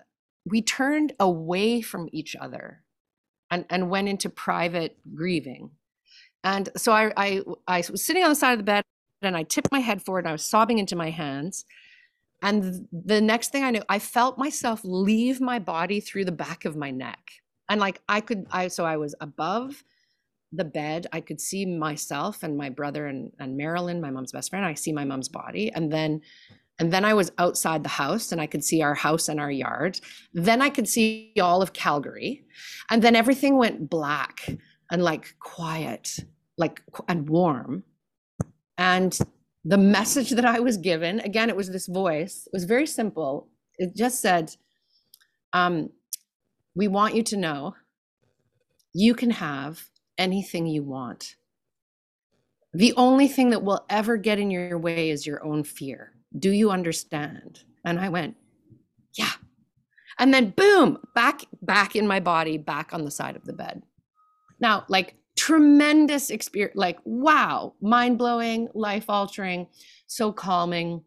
[0.45, 2.83] we turned away from each other
[3.51, 5.69] and, and went into private grieving.
[6.43, 8.83] And so I, I I was sitting on the side of the bed
[9.21, 11.65] and I tipped my head forward and I was sobbing into my hands.
[12.41, 16.65] And the next thing I knew, I felt myself leave my body through the back
[16.65, 17.19] of my neck.
[17.69, 19.83] And like I could, I so I was above
[20.51, 21.05] the bed.
[21.13, 24.65] I could see myself and my brother and, and Marilyn, my mom's best friend.
[24.65, 25.71] I see my mom's body.
[25.71, 26.21] And then
[26.81, 29.51] and then I was outside the house and I could see our house and our
[29.51, 29.99] yard.
[30.33, 32.43] Then I could see all of Calgary.
[32.89, 34.49] And then everything went black
[34.89, 36.17] and like quiet,
[36.57, 37.83] like and warm.
[38.79, 39.15] And
[39.63, 43.47] the message that I was given, again, it was this voice, it was very simple.
[43.77, 44.55] It just said,
[45.53, 45.91] um,
[46.73, 47.75] We want you to know
[48.91, 51.35] you can have anything you want.
[52.73, 56.15] The only thing that will ever get in your way is your own fear.
[56.37, 57.63] Do you understand?
[57.83, 58.35] And I went,
[59.13, 59.31] Yeah.
[60.19, 63.83] And then boom, back back in my body, back on the side of the bed.
[64.59, 69.65] Now, like tremendous experience like wow mind-blowing life-altering
[70.07, 71.03] so calming.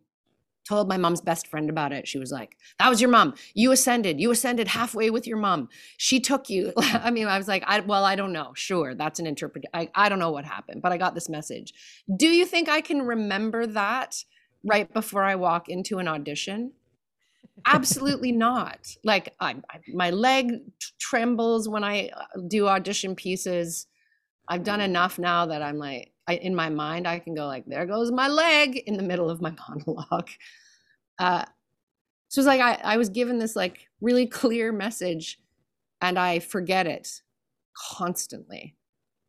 [0.66, 2.08] Told my mom's best friend about it.
[2.08, 3.34] She was like that was your mom.
[3.52, 4.18] You ascended.
[4.18, 5.68] You ascended halfway with your mom.
[5.98, 6.72] She took you.
[6.78, 8.52] I mean i was like I, well i don't know.
[8.54, 11.74] Sure that's an interpret I, I don't know what happened but i got this message.
[12.16, 14.24] Do you think i can remember that
[14.64, 16.72] right before i walk into an audition
[17.66, 20.52] absolutely not like I, I, my leg
[20.98, 23.86] trembles when i uh, do audition pieces
[24.48, 27.64] I've done enough now that I'm like, I, in my mind, I can go like,
[27.66, 30.30] there goes my leg in the middle of my monologue.
[31.18, 31.44] Uh,
[32.28, 35.38] so it's like I, I was given this like really clear message,
[36.00, 37.22] and I forget it
[37.76, 38.76] constantly.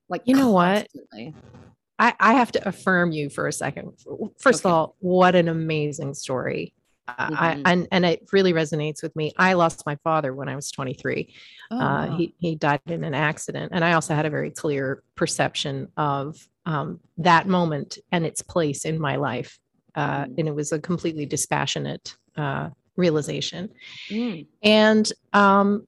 [0.09, 1.33] Like you know constantly.
[1.33, 1.74] what?
[1.97, 3.93] I, I have to affirm you for a second.
[4.39, 4.69] First okay.
[4.69, 6.73] of all, what an amazing story.
[7.07, 7.35] Mm-hmm.
[7.35, 9.31] I, and and it really resonates with me.
[9.37, 11.33] I lost my father when I was 23.
[11.69, 12.17] Oh, uh, wow.
[12.17, 16.35] He he died in an accident, and I also had a very clear perception of
[16.65, 19.59] um, that moment and its place in my life,
[19.93, 20.35] uh, mm.
[20.39, 23.69] and it was a completely dispassionate uh, realization.
[24.09, 24.47] Mm.
[24.63, 25.87] And um,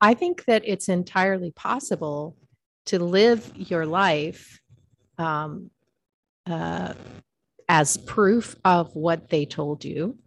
[0.00, 2.36] I think that it's entirely possible
[2.86, 4.60] to live your life
[5.18, 5.70] um,
[6.46, 6.94] uh,
[7.68, 10.18] as proof of what they told you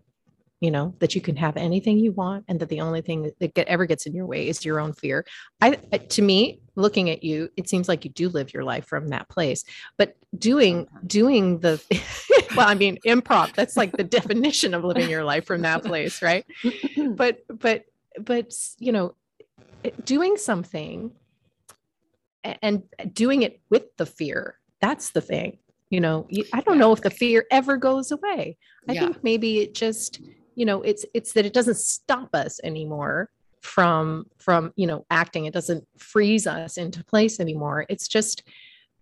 [0.60, 3.54] you know that you can have anything you want and that the only thing that
[3.54, 5.26] get, ever gets in your way is your own fear.
[5.62, 9.10] I to me looking at you it seems like you do live your life from
[9.10, 9.63] that place.
[9.97, 11.82] But doing doing the
[12.56, 16.21] well i mean improv that's like the definition of living your life from that place
[16.21, 16.45] right?
[16.97, 17.86] But but
[18.19, 19.15] but you know
[20.04, 21.12] doing something
[22.43, 25.58] and doing it with the fear that's the thing
[25.90, 28.58] you know i don't know if the fear ever goes away.
[28.90, 29.02] I yeah.
[29.02, 30.22] think maybe it just
[30.56, 33.30] you know it's it's that it doesn't stop us anymore
[33.62, 35.46] from from you know acting.
[35.46, 37.86] It doesn't freeze us into place anymore.
[37.90, 38.44] It's just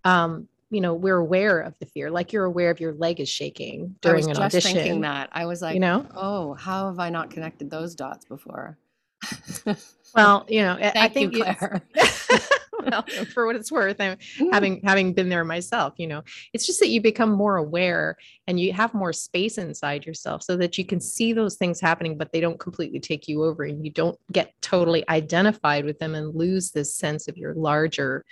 [0.03, 2.09] um you know we're aware of the fear.
[2.09, 5.29] Like you're aware of your leg is shaking during an audition thinking that.
[5.31, 6.07] I was like you know?
[6.15, 8.77] Oh how have i not connected those dots before?
[10.15, 11.81] Well you know Thank i think you, Claire.
[12.85, 13.01] well,
[13.33, 14.17] for what it's worth, I'm
[14.51, 18.59] having having been there myself, you know, it's just that you become more aware and
[18.59, 22.31] you have more space inside yourself so that you can see those things happening, but
[22.31, 26.35] they don't completely take you over and you don't get totally identified with them and
[26.35, 28.25] lose this sense of your larger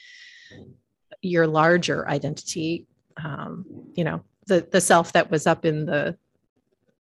[1.21, 2.86] your larger identity.
[3.17, 6.17] Um, you know, the the self that was up in the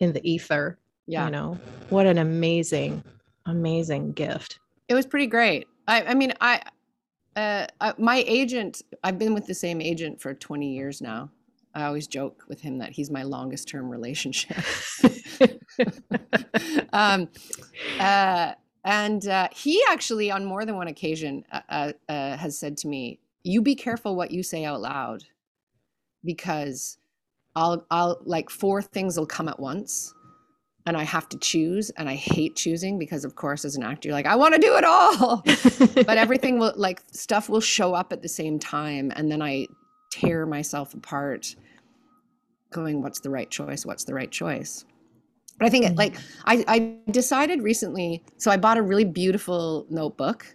[0.00, 0.79] in the ether.
[1.07, 1.24] Yeah.
[1.24, 3.03] You know, what an amazing,
[3.46, 4.61] amazing gift.
[4.88, 5.66] It was pretty great.
[5.88, 6.62] I, I mean, I
[7.40, 11.31] uh, uh, my agent, I've been with the same agent for 20 years now.
[11.74, 14.59] I always joke with him that he's my longest term relationship.
[16.92, 17.29] um,
[17.98, 18.53] uh,
[18.85, 22.88] and uh, he actually, on more than one occasion, uh, uh, uh, has said to
[22.88, 25.24] me, "You be careful what you say out loud,
[26.24, 26.98] because
[27.55, 30.12] I'll, I'll like four things will come at once."
[30.86, 34.08] And I have to choose and I hate choosing because of course as an actor
[34.08, 35.44] you're like I want to do it all.
[36.06, 39.66] But everything will like stuff will show up at the same time and then I
[40.10, 41.54] tear myself apart
[42.70, 43.84] going what's the right choice?
[43.84, 44.84] What's the right choice?
[45.58, 45.96] But I think mm-hmm.
[45.96, 46.16] like
[46.46, 50.46] I I decided recently so I bought a really beautiful notebook.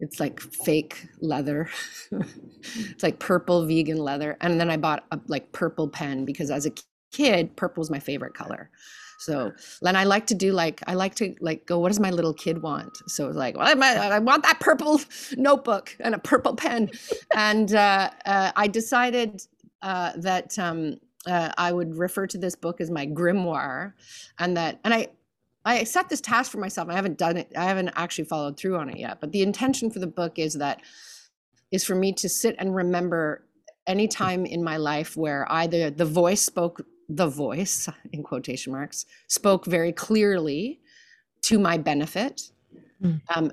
[0.00, 1.68] It's like fake leather.
[2.76, 6.64] It's like purple vegan leather and then I bought a like purple pen because as
[6.64, 6.72] a
[7.12, 8.70] kid purple was my favorite color
[9.18, 9.52] so,
[9.86, 11.78] and I like to do like I like to like go.
[11.78, 12.96] What does my little kid want?
[13.06, 15.00] So it's like, well, I, I want that purple
[15.36, 16.90] notebook and a purple pen,
[17.34, 19.42] and uh, uh, I decided
[19.82, 23.92] uh, that um, uh, I would refer to this book as my grimoire,
[24.38, 25.08] and that and I.
[25.66, 26.90] I set this task for myself.
[26.90, 27.50] I haven't done it.
[27.56, 29.22] I haven't actually followed through on it yet.
[29.22, 30.82] But the intention for the book is that
[31.72, 33.46] is for me to sit and remember
[33.86, 39.06] any time in my life where either the voice spoke the voice in quotation marks
[39.28, 40.80] spoke very clearly
[41.42, 42.50] to my benefit
[43.02, 43.20] mm.
[43.34, 43.52] um,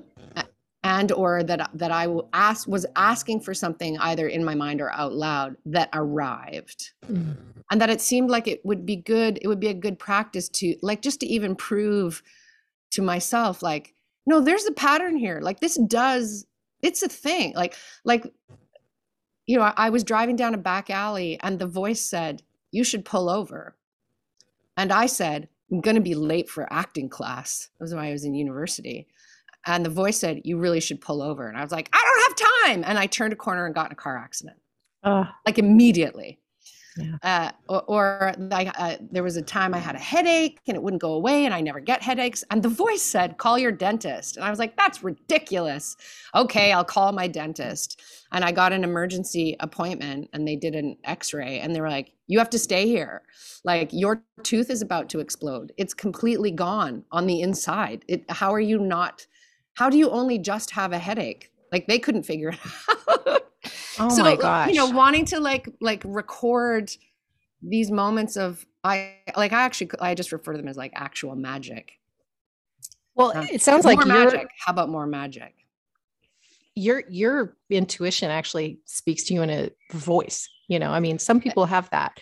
[0.84, 4.92] and or that that I ask was asking for something either in my mind or
[4.92, 7.36] out loud that arrived mm.
[7.70, 10.48] and that it seemed like it would be good it would be a good practice
[10.50, 12.22] to like just to even prove
[12.90, 13.94] to myself like
[14.26, 16.46] no there's a pattern here like this does
[16.82, 18.26] it's a thing like like
[19.46, 22.82] you know I, I was driving down a back alley and the voice said you
[22.82, 23.76] should pull over.
[24.76, 27.68] And I said, I'm going to be late for acting class.
[27.78, 29.06] That was when I was in university.
[29.64, 31.48] And the voice said, You really should pull over.
[31.48, 32.90] And I was like, I don't have time.
[32.90, 34.56] And I turned a corner and got in a car accident.
[35.04, 36.40] Uh, like immediately.
[36.96, 37.16] Yeah.
[37.22, 40.82] Uh, or, or I, uh, there was a time I had a headache and it
[40.82, 42.44] wouldn't go away, and I never get headaches.
[42.50, 45.96] And the voice said, "Call your dentist." And I was like, "That's ridiculous."
[46.34, 48.00] Okay, I'll call my dentist.
[48.32, 52.12] And I got an emergency appointment, and they did an X-ray, and they were like,
[52.26, 53.22] "You have to stay here.
[53.64, 55.72] Like your tooth is about to explode.
[55.78, 58.04] It's completely gone on the inside.
[58.08, 59.26] It, how are you not?
[59.74, 61.50] How do you only just have a headache?
[61.72, 62.58] Like they couldn't figure it
[63.28, 63.51] out."
[63.98, 64.68] Oh so, my gosh.
[64.68, 66.90] You know, wanting to like like record
[67.62, 71.36] these moments of I like I actually I just refer to them as like actual
[71.36, 71.92] magic.
[73.14, 74.48] Well, um, it sounds like magic.
[74.58, 75.54] How about more magic?
[76.74, 80.48] Your your intuition actually speaks to you in a voice.
[80.68, 82.18] You know, I mean, some people have that.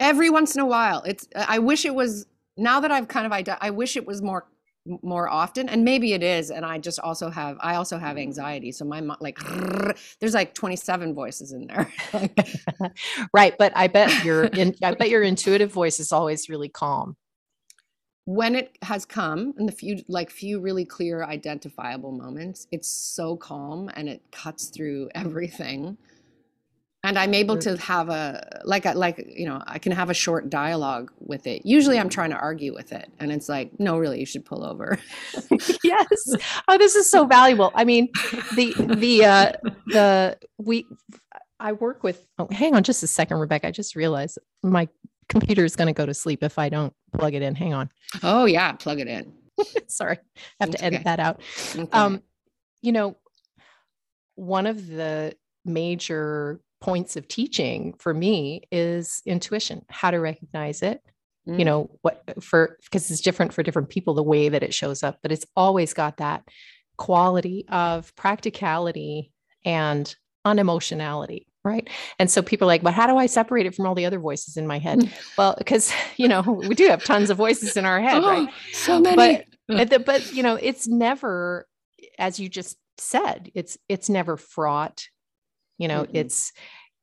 [0.00, 1.26] Every once in a while, it's.
[1.34, 2.26] I wish it was.
[2.56, 4.46] Now that I've kind of, I I wish it was more
[5.02, 8.72] more often and maybe it is and i just also have i also have anxiety
[8.72, 9.38] so my like
[10.20, 11.92] there's like 27 voices in there.
[13.34, 17.16] Right but i bet your in, i bet your intuitive voice is always really calm.
[18.24, 23.36] When it has come in the few like few really clear identifiable moments it's so
[23.36, 25.96] calm and it cuts through everything
[27.04, 30.14] and i'm able to have a like a like you know i can have a
[30.14, 31.64] short dialogue with it.
[31.64, 34.64] Usually i'm trying to argue with it and it's like no really you should pull
[34.64, 34.98] over.
[35.84, 36.34] Yes.
[36.66, 37.70] Oh this is so valuable.
[37.74, 38.08] I mean
[38.56, 39.52] the the uh
[39.86, 40.86] the we
[41.60, 43.68] i work with oh hang on just a second rebecca.
[43.68, 44.88] I just realized my
[45.28, 47.54] computer is going to go to sleep if i don't plug it in.
[47.54, 47.90] Hang on.
[48.22, 49.32] Oh yeah plug it in.
[49.86, 50.18] Sorry.
[50.60, 51.04] I have to edit okay.
[51.04, 51.40] that out.
[51.76, 51.88] Okay.
[51.92, 52.22] um
[52.82, 53.16] you know
[54.34, 55.34] one of the
[55.64, 61.00] major points of teaching for me is intuition, how to recognize it.
[61.48, 61.58] Mm.
[61.58, 65.02] You know, what for because it's different for different people, the way that it shows
[65.02, 66.44] up, but it's always got that
[66.96, 69.32] quality of practicality
[69.64, 70.14] and
[70.46, 71.88] unemotionality right
[72.18, 74.18] and so people are like but how do i separate it from all the other
[74.18, 77.84] voices in my head well because you know we do have tons of voices in
[77.84, 81.66] our head oh, right so many but but you know it's never
[82.18, 85.08] as you just said it's it's never fraught
[85.78, 86.16] you know mm-hmm.
[86.16, 86.52] it's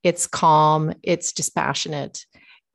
[0.03, 2.25] it's calm it's dispassionate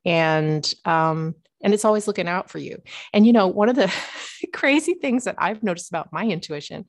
[0.05, 2.81] and um and it's always looking out for you
[3.13, 3.93] and you know one of the
[4.53, 6.85] crazy things that i've noticed about my intuition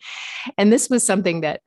[0.58, 1.60] and this was something that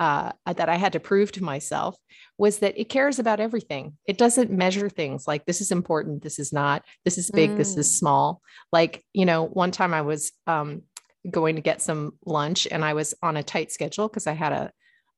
[0.00, 1.94] uh, that I had to prove to myself
[2.38, 3.98] was that it cares about everything.
[4.06, 7.56] It doesn't measure things like this is important, this is not, this is big, mm.
[7.58, 7.98] this is mm.
[7.98, 8.40] small.
[8.72, 10.82] Like, you know, one time I was um,
[11.30, 14.54] going to get some lunch and I was on a tight schedule because I had
[14.54, 14.70] a,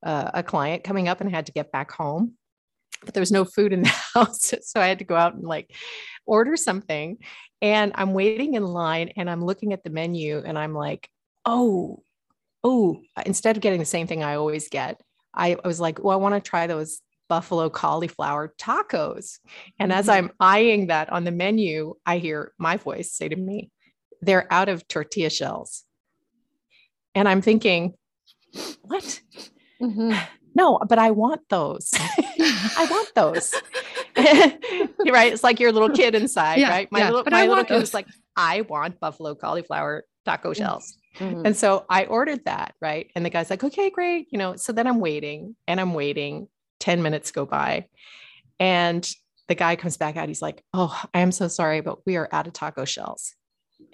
[0.03, 2.34] uh, a client coming up and I had to get back home.
[3.05, 4.55] But there was no food in the house.
[4.62, 5.74] So I had to go out and like
[6.26, 7.18] order something.
[7.61, 11.09] And I'm waiting in line and I'm looking at the menu and I'm like,
[11.44, 12.03] oh,
[12.64, 15.00] oh, instead of getting the same thing I always get,
[15.34, 19.38] I was like, well, I want to try those buffalo cauliflower tacos.
[19.78, 23.70] And as I'm eyeing that on the menu, I hear my voice say to me,
[24.20, 25.84] they're out of tortilla shells.
[27.14, 27.94] And I'm thinking,
[28.82, 29.20] what?
[29.83, 30.12] Mm-hmm.
[30.55, 31.93] No, but I want those.
[31.95, 33.55] I want those.
[34.16, 35.33] right.
[35.33, 36.93] It's like your little kid inside, yeah, right?
[36.93, 38.07] My yeah, little, my little kid was like,
[38.37, 40.57] I want buffalo cauliflower taco mm.
[40.57, 40.97] shells.
[41.18, 41.47] Mm-hmm.
[41.47, 43.11] And so I ordered that, right?
[43.14, 44.28] And the guy's like, okay, great.
[44.30, 46.49] You know, so then I'm waiting and I'm waiting.
[46.83, 47.87] 10 minutes go by.
[48.59, 49.09] And
[49.47, 50.28] the guy comes back out.
[50.28, 53.35] He's like, oh, I am so sorry, but we are out of taco shells.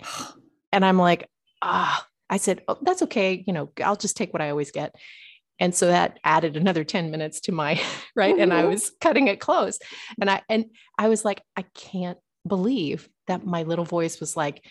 [0.71, 1.27] And I'm like,
[1.63, 3.43] ah, I said, oh, that's okay.
[3.47, 4.95] You know, I'll just take what I always get.
[5.61, 7.81] And so that added another 10 minutes to my
[8.17, 8.39] right.
[8.39, 8.71] And I mm-hmm.
[8.71, 9.79] was cutting it close.
[10.21, 10.67] And I and
[10.99, 14.65] I was like, I can't believe that my little voice was like,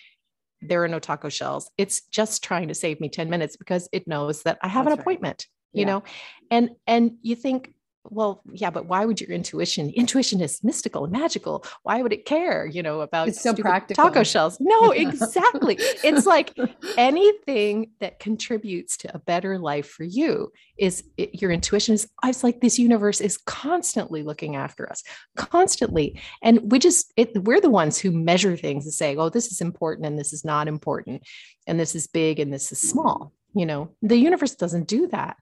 [0.61, 1.69] there are no taco shells.
[1.77, 4.95] It's just trying to save me 10 minutes because it knows that I have That's
[4.95, 5.79] an appointment, right.
[5.79, 6.03] you know?
[6.49, 7.73] And and you think,
[8.09, 9.91] well, yeah, but why would your intuition?
[9.95, 11.65] Intuition is mystical and magical.
[11.83, 14.03] Why would it care, you know, about it's so practical.
[14.03, 14.57] taco shells?
[14.59, 15.75] No, exactly.
[15.79, 16.53] it's like
[16.97, 22.07] anything that contributes to a better life for you is it, your intuition is.
[22.23, 25.03] It's like this universe is constantly looking after us,
[25.35, 29.51] constantly, and we just it, we're the ones who measure things and say, oh, this
[29.51, 31.23] is important and this is not important,
[31.65, 33.33] and this is big and this is small.
[33.53, 35.37] You know, the universe doesn't do that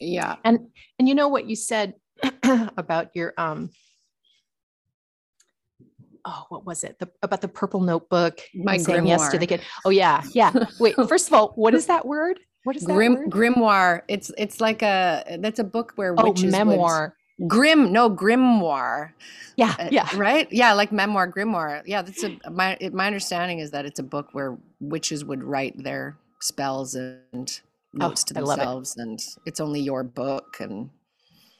[0.00, 0.36] yeah.
[0.44, 1.94] And and you know what you said
[2.76, 3.70] about your um
[6.24, 6.98] oh what was it?
[6.98, 9.60] The, about the purple notebook my saying yes to the kid.
[9.84, 10.52] Oh yeah yeah.
[10.80, 12.40] Wait first of all what is that word?
[12.64, 13.30] What is that Grim, word?
[13.30, 14.02] grimoire.
[14.08, 19.12] It's it's like a that's a book where oh, memoir would, grim no grimoire.
[19.56, 20.08] Yeah uh, yeah.
[20.16, 20.50] right?
[20.50, 21.82] Yeah like memoir grimoire.
[21.84, 25.82] Yeah that's a my my understanding is that it's a book where witches would write
[25.82, 27.60] their spells and
[27.92, 29.02] notes oh, to themselves it.
[29.02, 30.90] and it's only your book and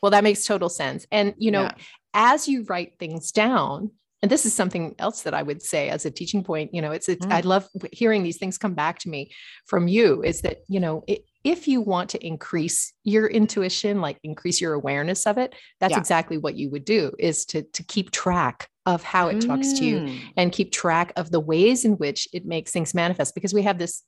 [0.02, 1.74] well that makes total sense and you know yeah.
[2.14, 3.90] as you write things down
[4.22, 6.92] and this is something else that i would say as a teaching point you know
[6.92, 7.32] it's, it's mm.
[7.32, 9.30] i love hearing these things come back to me
[9.66, 14.18] from you is that you know it, if you want to increase your intuition like
[14.22, 15.98] increase your awareness of it that's yeah.
[15.98, 19.46] exactly what you would do is to to keep track of how it mm.
[19.46, 20.20] talks to you mm.
[20.36, 23.78] and keep track of the ways in which it makes things manifest because we have
[23.78, 24.02] this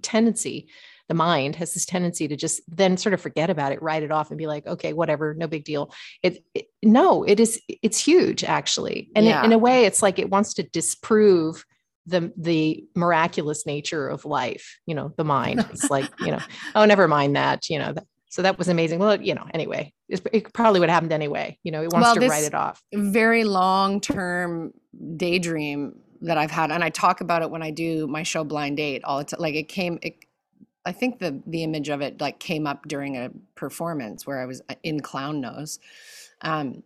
[0.00, 0.68] tendency
[1.12, 4.10] the mind has this tendency to just then sort of forget about it, write it
[4.10, 5.92] off, and be like, okay, whatever, no big deal.
[6.22, 9.42] It, it no, it is it's huge actually, and yeah.
[9.42, 11.66] it, in a way, it's like it wants to disprove
[12.06, 14.78] the the miraculous nature of life.
[14.86, 15.66] You know, the mind.
[15.70, 16.40] It's like you know,
[16.74, 17.68] oh, never mind that.
[17.68, 18.98] You know, that, so that was amazing.
[18.98, 21.58] Well, you know, anyway, it probably would have happened anyway.
[21.62, 22.80] You know, it wants well, to write it off.
[22.94, 24.72] Very long term
[25.18, 25.92] daydream
[26.22, 29.04] that I've had, and I talk about it when I do my show Blind Date.
[29.04, 29.98] All it's like it came.
[30.00, 30.14] It,
[30.84, 34.46] I think the the image of it like came up during a performance where I
[34.46, 35.78] was uh, in clown nose.
[36.40, 36.82] Um,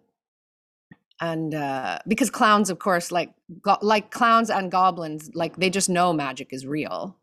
[1.21, 3.33] and uh, because clowns of course like
[3.63, 7.17] go- like clowns and goblins like they just know magic is real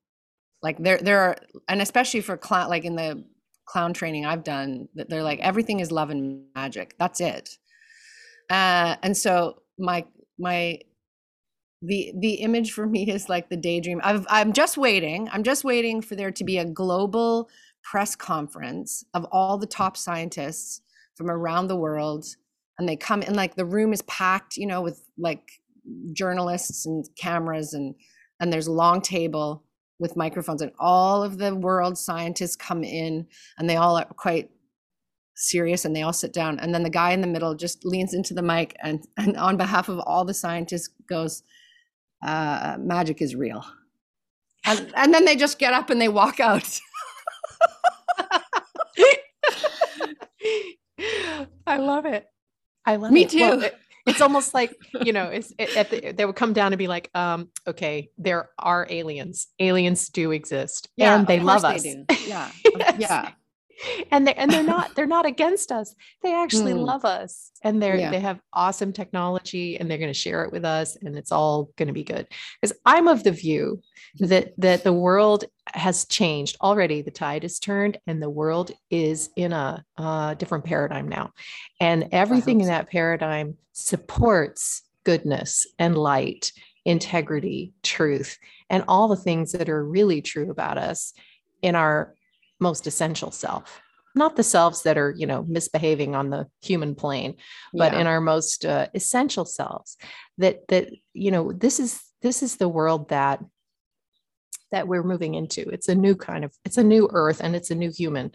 [0.61, 3.23] like there there are and especially for clown like in the
[3.65, 7.57] clown training i've done that they're like everything is love and magic that's it
[8.49, 10.05] uh, and so my
[10.37, 10.79] my
[11.85, 13.99] the the image for me is like the daydream.
[14.03, 15.29] I've, i'm just waiting.
[15.31, 17.49] I'm just waiting for there to be a global
[17.83, 20.81] press conference of all the top scientists
[21.15, 22.25] from around the world
[22.79, 25.51] and they come and like the room is packed you know with like
[26.13, 27.93] journalists and cameras and
[28.39, 29.63] and there's a long table
[29.99, 33.27] with microphones and all of the world scientists come in
[33.57, 34.49] and they all are quite
[35.35, 38.13] serious and they all sit down and then the guy in the middle just leans
[38.13, 41.43] into the mic and, and on behalf of all the scientists goes
[42.23, 43.65] uh, magic is real.
[44.65, 46.79] And, and then they just get up and they walk out.
[51.67, 52.25] I love it.
[52.85, 53.29] I love Me it.
[53.29, 53.39] too.
[53.39, 56.77] Well, it, it's almost like you know, it's it, the, they would come down and
[56.77, 59.47] be like, um, okay, there are aliens.
[59.59, 61.83] Aliens do exist, yeah, and they love us.
[61.83, 62.95] They yeah, yes.
[62.99, 63.31] yeah
[64.11, 65.95] and they and they're not they're not against us.
[66.21, 66.85] They actually mm.
[66.85, 67.51] love us.
[67.63, 68.11] And they're yeah.
[68.11, 71.69] they have awesome technology and they're going to share it with us and it's all
[71.77, 72.27] going to be good.
[72.61, 73.81] Because i'm of the view
[74.19, 76.57] that that the world has changed.
[76.61, 81.31] Already the tide has turned and the world is in a, a different paradigm now.
[81.79, 86.51] And everything in that paradigm supports goodness and light
[86.85, 88.37] integrity truth
[88.69, 91.13] and all the things that are really true about us
[91.61, 92.13] in our
[92.63, 93.81] most essential self
[94.15, 97.35] not the selves that are you know misbehaving on the human plane
[97.73, 97.99] but yeah.
[97.99, 99.97] in our most uh, essential selves
[100.37, 103.39] that that you know this is this is the world that
[104.71, 107.71] that we're moving into it's a new kind of it's a new earth and it's
[107.71, 108.31] a new human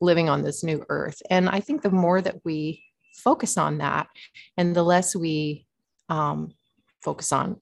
[0.00, 1.20] living on this new earth.
[1.30, 2.82] And I think the more that we
[3.16, 4.08] focus on that
[4.56, 5.66] and the less we
[6.08, 6.54] um,
[7.02, 7.60] focus on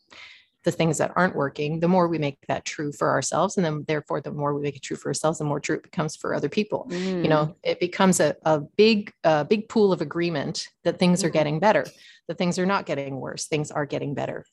[0.67, 3.57] the things that aren't working, the more we make that true for ourselves.
[3.57, 5.85] And then therefore, the more we make it true for ourselves, the more true it
[5.85, 6.89] becomes for other people.
[6.91, 7.23] Mm.
[7.23, 11.27] You know, it becomes a, a big, a big pool of agreement that things mm.
[11.27, 11.87] are getting better,
[12.27, 14.45] that things are not getting worse, things are getting better.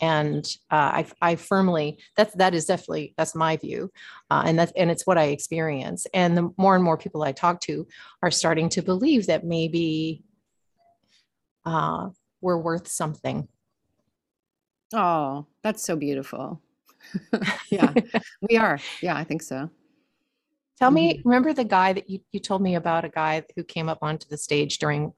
[0.00, 3.90] And uh, I, I firmly that's that is definitely that's my view,
[4.30, 6.06] uh, and that's and it's what I experience.
[6.14, 7.84] And the more and more people I talk to
[8.22, 10.22] are starting to believe that maybe
[11.66, 12.10] uh,
[12.40, 13.48] we're worth something
[14.92, 16.60] Oh, that's so beautiful.
[17.70, 17.92] yeah,
[18.48, 18.78] we are.
[19.00, 19.70] Yeah, I think so.
[20.78, 21.28] Tell me, mm-hmm.
[21.28, 24.28] remember the guy that you, you told me about a guy who came up onto
[24.28, 25.12] the stage during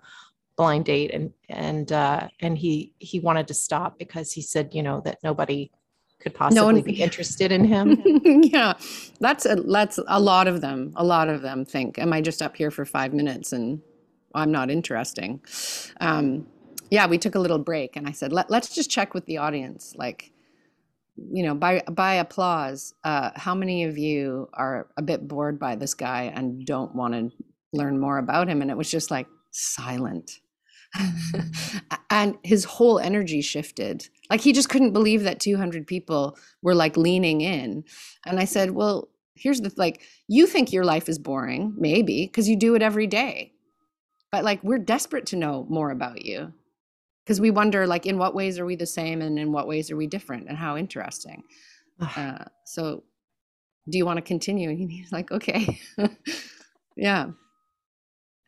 [0.56, 4.82] blind date and and uh and he he wanted to stop because he said, you
[4.82, 5.70] know, that nobody
[6.18, 8.02] could possibly no one, be interested in him.
[8.42, 8.74] yeah.
[9.20, 10.92] That's a that's a lot of them.
[10.96, 13.80] A lot of them think, am I just up here for 5 minutes and
[14.34, 15.40] I'm not interesting.
[16.00, 16.46] Um
[16.90, 19.38] yeah, we took a little break and I said, Let, us just check with the
[19.38, 19.94] audience.
[19.96, 20.32] Like,
[21.16, 25.76] you know, by, by applause, uh, how many of you are a bit bored by
[25.76, 27.30] this guy and don't want to
[27.72, 28.60] learn more about him?
[28.60, 30.40] And it was just like silent.
[32.10, 34.08] and his whole energy shifted.
[34.28, 37.84] Like he just couldn't believe that 200 people were like leaning in.
[38.26, 42.48] And I said, Well, here's the like, you think your life is boring, maybe, because
[42.48, 43.52] you do it every day.
[44.32, 46.52] But like, we're desperate to know more about you
[47.30, 49.88] because we wonder like in what ways are we the same and in what ways
[49.88, 51.44] are we different and how interesting.
[52.16, 53.04] Uh, so
[53.88, 54.68] do you want to continue?
[54.68, 55.80] And he's like okay.
[56.96, 57.26] Yeah.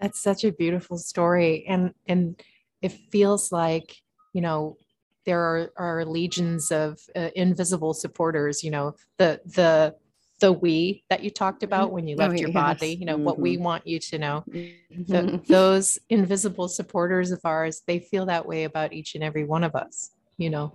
[0.01, 2.43] That's such a beautiful story and and
[2.81, 4.03] it feels like
[4.33, 4.79] you know
[5.27, 9.95] there are, are legions of uh, invisible supporters you know the the
[10.43, 12.55] the we that you talked about when you left oh, your yes.
[12.55, 13.25] body you know mm-hmm.
[13.25, 13.63] what we mm-hmm.
[13.63, 15.03] want you to know mm-hmm.
[15.05, 19.63] the, those invisible supporters of ours they feel that way about each and every one
[19.63, 20.75] of us you know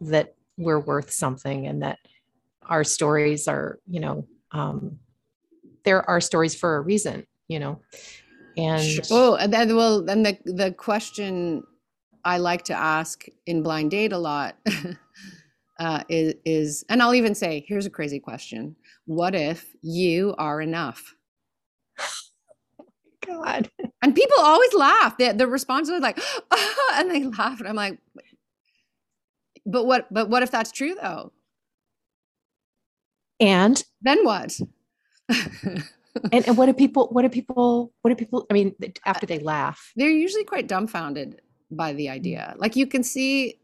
[0.00, 1.98] that we're worth something and that
[2.66, 5.00] our stories are you know um
[5.84, 7.80] there are stories for a reason you know
[8.56, 11.64] and oh and then well then the the question
[12.24, 14.54] i like to ask in blind date a lot
[15.80, 18.76] uh, is, is, and I'll even say, here's a crazy question.
[19.06, 21.16] What if you are enough?
[23.26, 23.70] God.
[24.02, 25.16] And people always laugh.
[25.16, 26.20] The, the response is like,
[26.50, 27.60] oh, and they laugh.
[27.60, 27.98] And I'm like,
[29.64, 31.32] but what, but what if that's true though?
[33.40, 34.60] And then what?
[35.30, 38.74] and, and what do people, what do people, what do people, I mean,
[39.06, 39.92] after they laugh?
[39.96, 42.54] They're usually quite dumbfounded by the idea.
[42.58, 43.59] Like you can see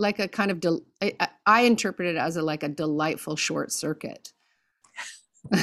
[0.00, 1.14] like a kind of del- I,
[1.46, 4.32] I interpret it as a like a delightful short circuit.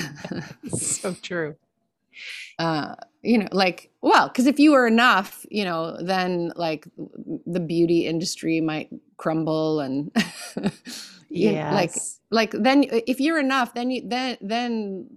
[0.76, 1.56] So true.
[2.58, 6.88] Uh you know like well because if you were enough you know then like
[7.46, 10.12] the beauty industry might crumble and
[11.30, 11.94] yeah like
[12.32, 15.08] like then if you're enough then you then then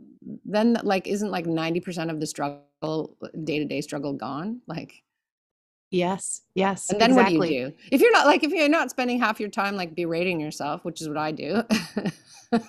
[0.44, 4.60] then like isn't like 90% of the struggle day-to-day struggle gone?
[4.66, 5.02] Like
[5.90, 6.42] Yes.
[6.54, 6.90] Yes.
[6.90, 7.38] And then exactly.
[7.38, 7.74] what do you do?
[7.90, 11.00] If you're not like if you're not spending half your time like berating yourself, which
[11.00, 11.62] is what I do.
[12.52, 12.60] uh,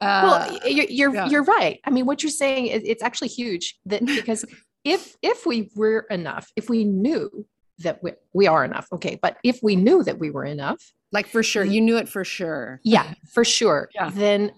[0.00, 1.28] well, you're you're, yeah.
[1.28, 1.80] you're right.
[1.84, 4.44] I mean, what you're saying is it's actually huge that because
[4.84, 7.46] if if we were enough, if we knew
[7.80, 11.26] that we, we are enough, okay, but if we knew that we were enough, like
[11.26, 12.80] for sure, you knew it for sure.
[12.84, 13.90] Yeah, for sure.
[13.94, 14.10] Yeah.
[14.10, 14.52] Then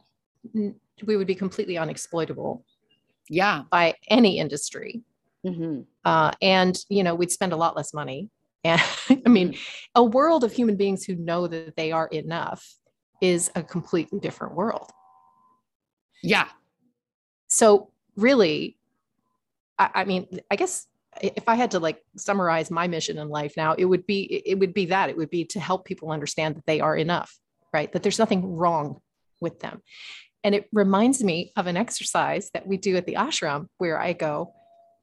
[1.05, 2.63] we would be completely unexploitable.
[3.29, 3.63] Yeah.
[3.71, 5.03] By any industry.
[5.45, 5.81] Mm-hmm.
[6.05, 8.31] Uh, and, you know, we'd spend a lot less money.
[8.67, 8.81] And
[9.27, 9.61] I mean, mm-hmm.
[9.95, 12.67] a world of human beings who know that they are enough
[13.21, 14.91] is a completely different world.
[16.23, 16.49] Yeah.
[17.49, 18.79] So, really,
[19.79, 20.87] I, I mean, I guess
[21.21, 24.59] if I had to like summarize my mission in life now, it would be it
[24.59, 27.39] would be that it would be to help people understand that they are enough,
[27.73, 27.93] right?
[27.93, 29.01] That there's nothing wrong
[29.41, 29.83] with them.
[30.43, 34.13] And it reminds me of an exercise that we do at the ashram where I
[34.13, 34.53] go,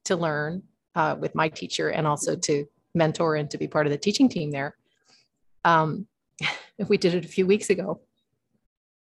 [0.04, 0.62] to learn
[0.94, 4.28] uh, with my teacher and also to mentor and to be part of the teaching
[4.28, 4.76] team there.
[5.64, 6.06] Um,
[6.88, 8.00] we did it a few weeks ago.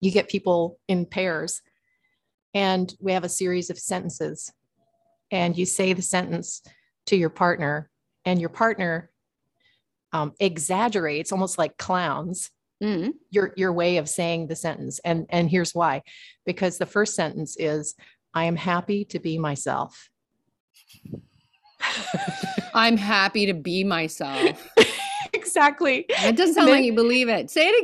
[0.01, 1.61] You get people in pairs,
[2.55, 4.53] and we have a series of sentences,
[5.31, 6.63] and you say the sentence
[7.07, 7.91] to your partner,
[8.25, 9.11] and your partner
[10.13, 12.51] um, exaggerates, almost like clowns,
[12.83, 13.11] mm-hmm.
[13.31, 15.01] your your way of saying the sentence.
[15.05, 16.03] And and here's why:
[16.47, 17.97] because the first sentence is,
[18.35, 20.11] "I am happy to be myself."
[22.75, 24.69] I'm happy to be myself.
[25.33, 26.07] exactly.
[26.09, 27.51] It doesn't sound like you believe it.
[27.51, 27.81] Say it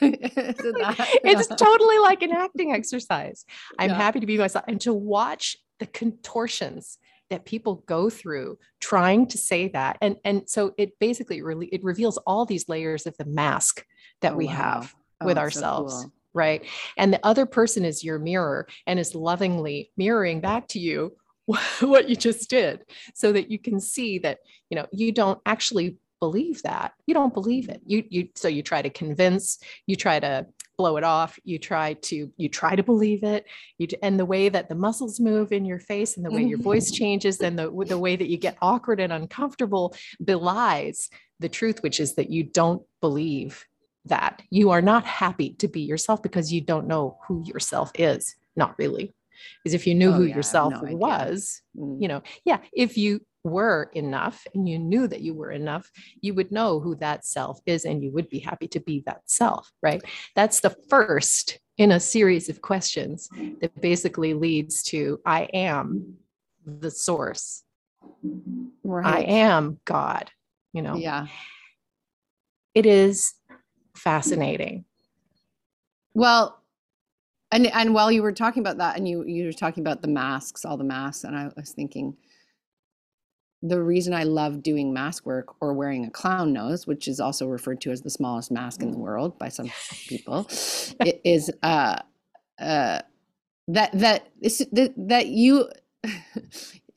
[0.00, 0.14] again.
[1.24, 3.44] it's totally like an acting exercise.
[3.78, 3.96] I'm Yeah.
[3.96, 6.98] happy to be myself and to watch the contortions
[7.30, 9.98] that people go through trying to say that.
[10.00, 13.84] And and so it basically really it reveals all these layers of the mask
[14.22, 14.52] that Oh, we wow.
[14.52, 16.02] have Oh, with it's so ourselves.
[16.04, 16.12] cool.
[16.34, 16.64] Right.
[16.96, 21.16] And the other person is your mirror and is lovingly mirroring back to you
[21.80, 22.82] what you just did
[23.14, 24.38] so that you can see that,
[24.70, 26.92] you know, you don't actually believe that.
[27.06, 27.80] You don't believe it.
[27.86, 30.46] You you so you try to convince, you try to
[30.76, 33.46] blow it off, you try to you try to believe it.
[33.78, 36.58] You and the way that the muscles move in your face and the way your
[36.58, 37.04] voice mm-hmm.
[37.04, 41.08] changes and the the way that you get awkward and uncomfortable belies
[41.40, 43.64] the truth which is that you don't believe
[44.04, 48.34] that you are not happy to be yourself because you don't know who yourself is
[48.56, 49.14] not really
[49.62, 52.00] because if you knew Oh, who yeah, yourself no was Mm.
[52.02, 56.34] you know yeah if you were enough and you knew that you were enough you
[56.34, 59.70] would know who that self is and you would be happy to be that self
[59.82, 60.02] right
[60.34, 63.28] that's the first in a series of questions
[63.60, 66.16] that basically leads to i am
[66.66, 67.62] the source
[68.82, 69.06] Right.
[69.06, 70.30] i am god
[70.72, 71.26] you know Yeah.
[72.74, 73.34] it is
[73.94, 74.84] fascinating
[76.14, 76.60] Well,
[77.50, 80.08] and and while you were talking about that, and you you were talking about the
[80.08, 82.16] masks, all the masks, and I was thinking,
[83.62, 87.46] the reason I love doing mask work or wearing a clown nose, which is also
[87.46, 89.70] referred to as the smallest mask in the world by some
[90.08, 90.46] people,
[91.24, 91.96] is uh,
[92.60, 93.00] uh,
[93.68, 94.28] that that
[94.72, 95.70] that that you.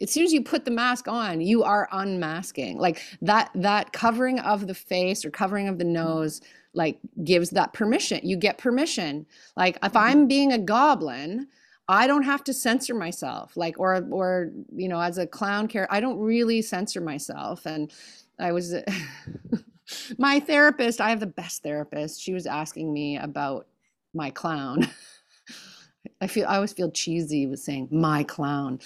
[0.02, 2.80] As soon as you put the mask on, you are unmasking.
[2.80, 6.42] Like that that covering of the face or covering of the nose
[6.74, 8.20] like gives that permission.
[8.24, 9.26] You get permission.
[9.58, 11.48] Like if I'm being a goblin,
[11.88, 13.58] I don't have to censor myself.
[13.58, 17.66] Like or or you know, as a clown character, I don't really censor myself.
[17.66, 17.92] And
[18.40, 18.74] I was
[20.18, 22.22] my therapist, I have the best therapist.
[22.22, 23.68] She was asking me about
[24.14, 24.88] my clown.
[26.22, 28.80] I feel I always feel cheesy with saying my clown.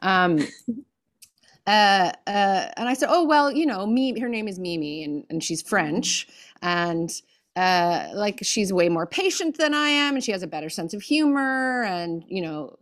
[0.00, 0.40] Um
[1.66, 4.18] uh, uh, and I said, "Oh well, you know, me.
[4.20, 6.28] Her name is Mimi, and and she's French,
[6.62, 7.10] and
[7.56, 10.92] uh, like she's way more patient than I am, and she has a better sense
[10.92, 12.76] of humor, and you know,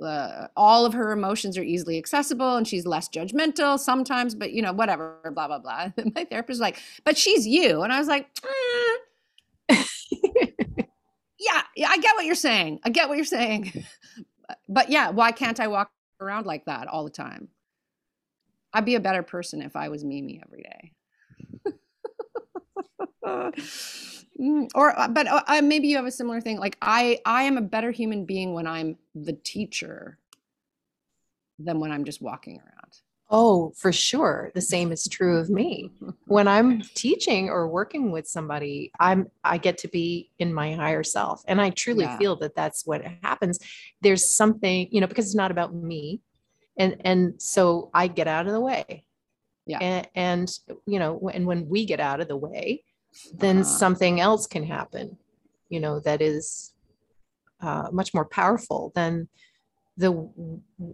[0.00, 4.62] uh, all of her emotions are easily accessible, and she's less judgmental sometimes, but you
[4.62, 8.08] know, whatever, blah blah blah." My therapist was like, "But she's you," and I was
[8.08, 8.28] like,
[9.70, 9.86] "Mm,
[11.38, 12.80] "Yeah, yeah, I get what you're saying.
[12.84, 13.84] I get what you're saying,
[14.68, 17.48] but yeah, why can't I walk around like that all the time?"
[18.72, 20.92] I'd be a better person if I was Mimi every day.
[24.40, 27.42] Mm, or uh, but uh, uh, maybe you have a similar thing like i i
[27.42, 30.16] am a better human being when i'm the teacher
[31.58, 32.92] than when i'm just walking around.
[33.28, 34.50] Oh for sure.
[34.54, 35.90] The same is true of me.
[36.26, 41.02] When i'm teaching or working with somebody i'm i get to be in my higher
[41.02, 42.16] self and i truly Yeah.
[42.16, 43.58] feel that that's what happens.
[44.00, 46.22] There's something you know because it's not about me
[46.78, 49.04] and and so i get out of the way.
[49.66, 49.78] Yeah.
[49.82, 52.84] and, and you know and when we get out of the way
[53.34, 53.64] then Uh-huh.
[53.64, 55.16] something else can happen
[55.68, 56.72] you know that is
[57.60, 59.28] uh, much more powerful than
[59.96, 60.10] the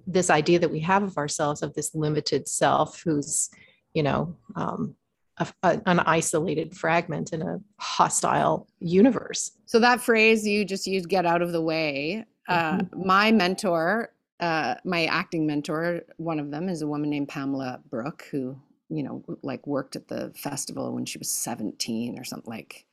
[0.06, 3.50] this idea that we have of ourselves of this limited self who's
[3.94, 4.94] you know um,
[5.38, 11.08] a, a- an isolated fragment in a hostile universe so that phrase you just used
[11.08, 16.68] get out of the way uh, my mentor uh, my acting mentor one of them
[16.68, 18.56] is a woman named pamela brook who
[18.89, 22.87] you know like worked at the festival when she was 17 or something like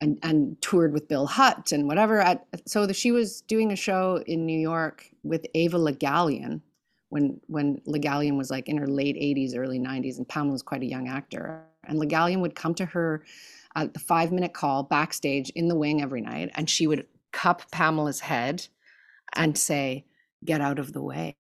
[0.00, 2.20] and and toured with Bill Hutt and whatever.
[2.20, 6.60] At, so the, she was doing a show in New York with Eva Le Gallienne
[7.08, 10.62] when when Le Gallienne was like in her late 80s, early 90s, and Pamela was
[10.62, 11.64] quite a young actor.
[11.84, 13.24] And Le Gallienne would come to her
[13.74, 17.70] at the five minute call backstage in the wing every night, and she would cup
[17.70, 18.66] Pamela's head
[19.34, 20.04] and say,
[20.44, 21.36] "Get out of the way,"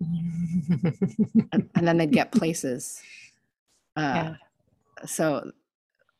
[0.00, 3.00] and, and then they'd get places.
[3.96, 4.34] Uh, Yeah.
[5.06, 5.52] So,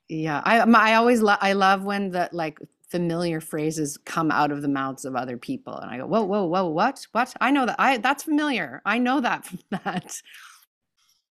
[0.09, 4.63] yeah, I I always lo- I love when the like familiar phrases come out of
[4.63, 7.35] the mouths of other people, and I go, whoa, whoa, whoa, what, what?
[7.41, 7.77] I know that.
[7.81, 8.81] I that's familiar.
[8.87, 10.23] I know that that.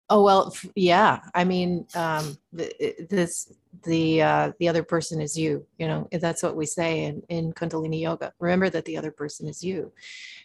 [0.08, 1.20] Oh well, f- yeah.
[1.34, 3.52] I mean, um, th- this
[3.84, 5.66] the uh, the other person is you.
[5.78, 8.32] You know, that's what we say in in Kundalini yoga.
[8.38, 9.92] Remember that the other person is you.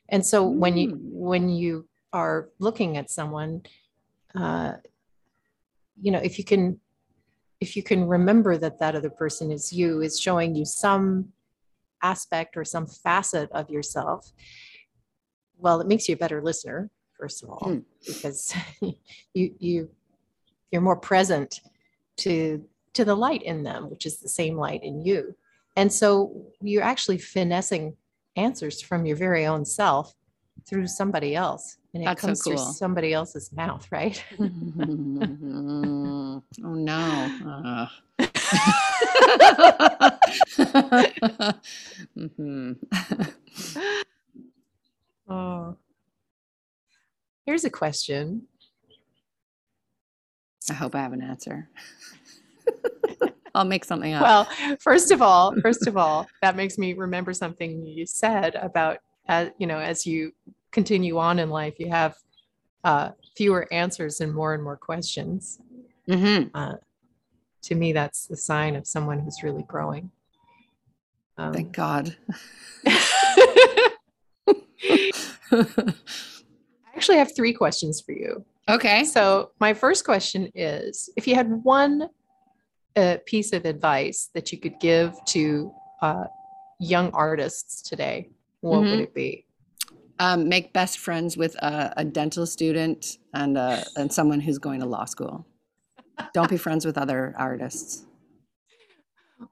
[0.10, 1.00] And so when you Mm.
[1.14, 3.64] when you are looking at someone,
[4.36, 4.74] uh,
[6.02, 6.80] you know, if you can
[7.60, 11.32] if you can remember that that other person is you, is showing you some
[12.02, 14.34] aspect or some facet of yourself.
[15.58, 16.90] Well, it makes you a better listener,
[17.22, 17.84] first of all, Mm.
[18.08, 18.54] because
[19.34, 19.90] you you
[20.72, 21.62] you're more present
[22.18, 25.36] to to the light in them, which is the same light in you.
[25.78, 26.08] And so
[26.62, 27.96] you're actually finessing
[28.36, 30.16] answers from your very own self
[30.68, 31.78] through somebody else.
[31.94, 34.24] And it That's so comes through somebody else's mouth, right?
[34.40, 34.46] oh
[36.92, 37.88] no.
[42.18, 42.76] Mhm.
[45.30, 45.78] Oh.
[47.46, 48.44] Here's a question.
[50.70, 51.70] I hope I have an answer.
[53.56, 54.24] I'll make something up.
[54.24, 59.00] Well, first of all, first of all, that makes me remember something you said about
[59.28, 60.34] as you know, as you
[60.72, 62.16] continue on in life, you have
[62.84, 65.60] uh, fewer answers and more and more questions.
[66.08, 66.52] Mhm.
[66.54, 66.76] Uh,
[67.64, 70.12] to me, that's the sign of someone who's really growing.
[71.38, 72.16] Um, Thank God.
[77.02, 78.46] I actually have three questions for you.
[78.70, 79.04] okay.
[79.06, 82.10] So, my first question is if you had one
[82.96, 85.72] uh, piece of advice that you could give to
[86.04, 86.26] uh,
[86.80, 88.30] young artists today,
[88.60, 89.02] what would Mhm.
[89.02, 89.46] it be?
[90.20, 94.80] Um, make best friends with a, a dental student and uh, and someone who's going
[94.82, 95.44] to law school.
[96.36, 98.06] Don't be friends with other artists.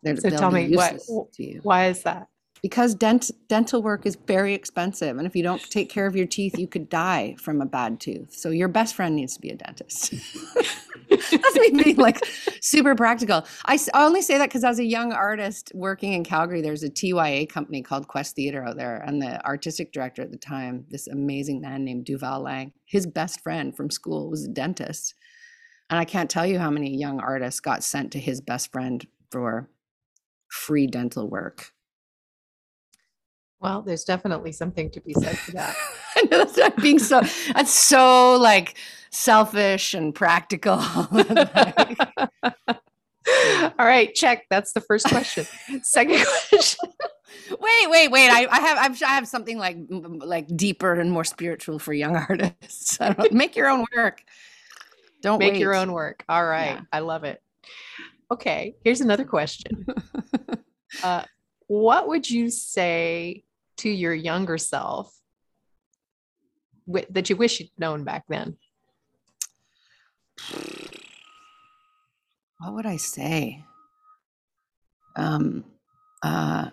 [0.04, 1.00] They're, So tell me, what-
[1.34, 1.62] to you.
[1.64, 2.28] Why is that?
[2.62, 6.26] Because dent, dental work is very expensive, and if you don't take care of your
[6.26, 8.34] teeth, you could die from a bad tooth.
[8.34, 10.14] So your best friend needs to be a dentist.
[11.10, 12.20] That's me being like
[12.62, 13.46] super practical.
[13.66, 17.48] I only say that because as a young artist working in Calgary, there's a TYA
[17.48, 21.62] company called Quest Theater out there, and the artistic director at the time, this amazing
[21.62, 25.16] man named Duval Lang, his best friend from school was a dentist,
[25.90, 29.06] and I can't tell you how many young artists got sent to his best friend
[29.32, 29.70] for
[30.50, 31.72] free dental work.
[33.62, 35.76] Well, there's definitely something to be said for that.
[36.16, 37.22] I know that's not being so
[37.54, 38.78] that's so like
[39.12, 40.82] selfish and practical.
[43.32, 44.46] Like, All right, check.
[44.50, 45.46] That's the first question.
[45.84, 46.90] Second question.
[47.60, 48.30] wait, wait, wait.
[48.30, 51.94] I, I have I'm, sure I have something like like deeper and more spiritual for
[51.94, 52.98] young artists.
[53.32, 54.24] Make your own work.
[55.22, 56.24] Don't Make your own work.
[56.28, 56.76] All right.
[56.76, 56.82] Yeah.
[56.92, 57.42] I love it.
[58.32, 59.86] Okay, here's another question.
[61.04, 61.24] Uh,
[61.68, 63.44] what would you say
[63.80, 65.14] to your younger self
[66.88, 68.58] wi- that you wish you'd known back then?
[72.60, 73.64] What would I say?
[75.16, 75.64] Um,
[76.24, 76.70] uh,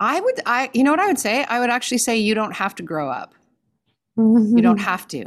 [0.00, 0.40] I would.
[0.46, 1.44] I you know what I would say?
[1.44, 3.34] I would actually say you don't have to grow up.
[4.16, 5.26] You don't have to.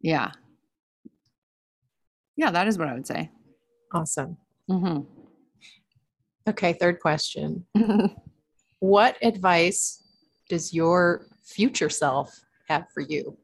[0.00, 0.32] Yeah.
[2.36, 3.30] Yeah, that is what I would say.
[3.92, 4.36] Awesome.
[4.68, 5.00] hmm
[6.48, 7.66] Okay, third question.
[8.84, 10.02] What advice
[10.50, 13.34] does your future self have for you?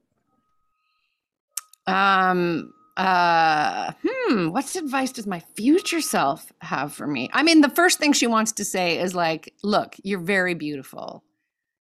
[1.87, 2.75] um.
[2.99, 3.93] Uh.
[4.07, 4.51] Hmm.
[4.51, 7.31] What advice does my future self have for me?
[7.33, 11.25] I mean, the first thing she wants to say is like, "Look, you're very beautiful.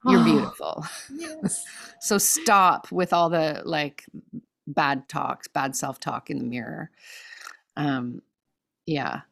[0.05, 0.85] You're beautiful.
[1.13, 1.65] Yes.
[1.99, 4.05] So stop with all the like
[4.67, 6.91] bad talks, bad self talk in the mirror."
[7.75, 8.21] Um.
[8.85, 9.23] Yeah.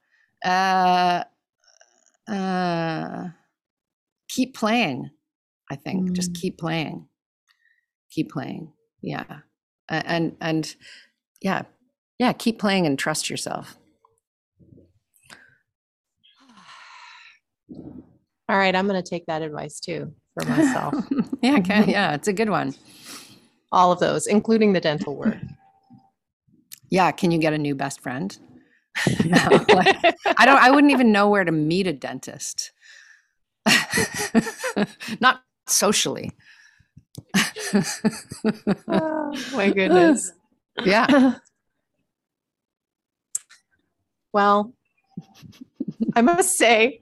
[0.43, 1.23] Uh.
[2.27, 3.29] Uh.
[4.29, 5.09] Keep playing.
[5.69, 6.39] I think just Mm.
[6.41, 7.07] keep playing.
[8.11, 8.71] Keep playing.
[9.01, 9.39] Yeah.
[9.89, 10.75] And and
[11.41, 11.63] yeah.
[12.19, 13.77] Yeah, keep playing and trust yourself.
[18.49, 20.95] All right, I'm going to take that advice too for myself.
[21.41, 21.83] yeah, okay.
[21.91, 22.73] Yeah, it's a good one.
[23.71, 25.37] All of those, including the dental work.
[26.89, 28.37] Yeah, can you get a new best friend?
[29.25, 29.97] No, like,
[30.37, 32.71] I don't I wouldn't even know where to meet a dentist.
[35.19, 36.31] Not socially.
[38.87, 40.31] oh, my goodness.
[40.85, 41.35] yeah.
[44.33, 44.73] Well,
[46.15, 47.01] I must say,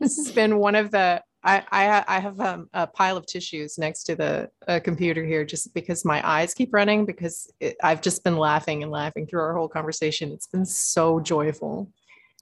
[0.00, 1.22] this has been one of the.
[1.42, 5.44] I I, I have um, a pile of tissues next to the uh, computer here,
[5.44, 7.04] just because my eyes keep running.
[7.06, 10.32] Because it, I've just been laughing and laughing through our whole conversation.
[10.32, 11.90] It's been so joyful.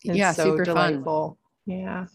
[0.06, 0.74] and Yeah, so super fun.
[0.92, 1.38] delightful.
[1.66, 2.06] Yeah.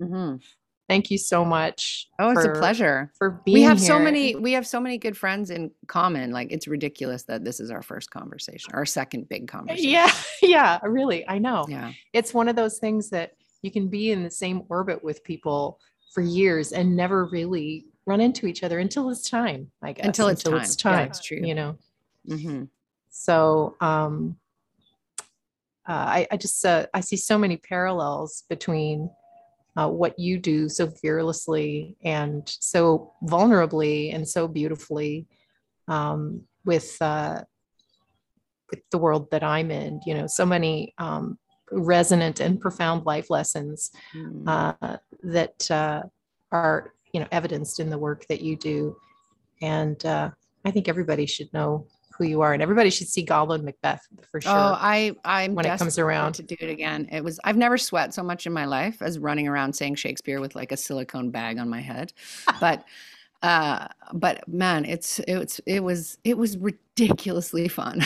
[0.00, 0.40] Mhm.
[0.88, 2.08] Thank you so much.
[2.18, 3.12] Oh, it's for- a pleasure.
[3.18, 6.30] for being We have so many we have so many good friends in common.
[6.32, 9.90] Like it's ridiculous that this is our first conversation, our second big conversation.
[9.90, 10.10] Yeah,
[10.42, 11.28] yeah, really.
[11.28, 11.66] I know.
[11.68, 11.92] Yeah.
[12.12, 13.32] it's one of those things that
[13.62, 15.78] you can be in the same orbit with people
[16.14, 20.28] for years and never really run into each other until it's time i guess Until
[20.28, 20.92] it's it's time.
[20.92, 21.40] Yeah, time it's true.
[21.42, 21.76] you know
[22.26, 22.64] hmm
[23.10, 24.36] so um
[25.86, 29.10] uh, I, I just uh, i see so many parallels between
[29.78, 35.26] uh, what you do so fearlessly and so vulnerably and so beautifully
[35.86, 37.40] um, with uh,
[38.70, 41.38] with the world that i'm in you know so many um,
[41.70, 44.48] resonant and profound life lessons Mm.
[44.48, 46.02] uh, that uh,
[46.50, 48.96] are you know evidenced in the work that you do
[49.62, 50.30] and uh,
[50.64, 51.86] i think everybody should know
[52.18, 55.64] who you are and everybody should see goblin macbeth for sure Oh, I I'm when
[55.66, 56.34] it comes around.
[56.34, 57.08] to do it again.
[57.12, 60.40] It was I've never sweat so much in my life as running around saying Shakespeare
[60.40, 62.12] with like a silicone bag on my head.
[62.60, 62.84] But
[63.42, 68.02] uh but man, it's it was it was it was ridiculously fun.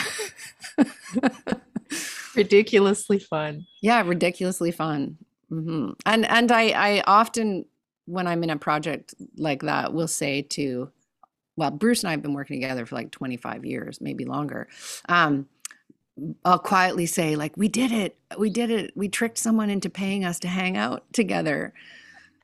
[2.35, 5.17] ridiculously fun yeah, ridiculously fun.
[5.49, 7.65] hmm And and I I often
[8.05, 10.91] when I'm in a project like that will say to
[11.55, 14.67] well, Bruce and I have been working together for like 25 years, maybe longer.
[15.07, 15.47] Um,
[16.45, 18.17] I'll quietly say, like, we did it.
[18.37, 18.91] We did it.
[18.95, 21.73] We tricked someone into paying us to hang out together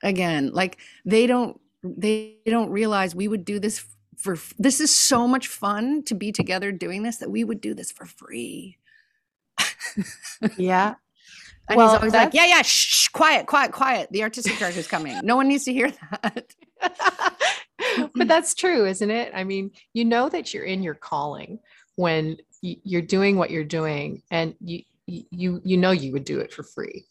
[0.02, 0.50] again.
[0.52, 3.84] Like they don't they don't realize we would do this
[4.16, 7.74] for this is so much fun to be together doing this that we would do
[7.74, 8.78] this for free.
[10.56, 10.94] yeah
[11.68, 14.08] And Well, he's always like, yeah, yeah, shh, shh, quiet, quiet, quiet.
[14.10, 15.20] The artistic director's coming.
[15.22, 16.54] No one needs to hear that.
[18.14, 21.58] but that's true isn't it i mean you know that you're in your calling
[21.96, 26.52] when you're doing what you're doing and you you you know you would do it
[26.52, 27.04] for free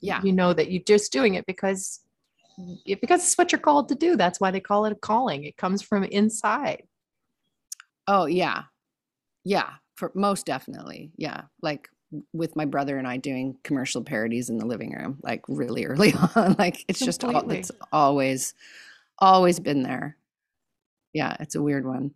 [0.00, 0.20] Yeah.
[0.22, 2.00] you know that you're just doing it because
[2.84, 5.44] it, because it's what you're called to do that's why they call it a calling
[5.44, 6.82] it comes from inside
[8.08, 8.62] Oh yeah.
[9.44, 11.10] Yeah, for most definitely.
[11.16, 11.42] Yeah.
[11.60, 11.88] Like
[12.32, 16.14] with my brother and I doing commercial parodies in the living room like really early
[16.36, 16.54] on.
[16.56, 18.54] like it's just all, it's always
[19.18, 20.16] always been there.
[21.12, 22.12] Yeah, it's a weird one.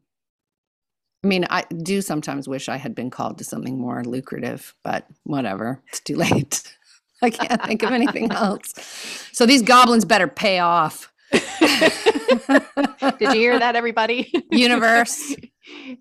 [1.22, 5.07] I mean, I do sometimes wish I had been called to something more lucrative, but
[5.24, 5.82] whatever.
[5.88, 6.62] It's too late.
[7.22, 8.72] I can't think of anything else.
[9.32, 11.12] So these goblins better pay off.
[11.30, 15.36] did you hear that everybody Universe.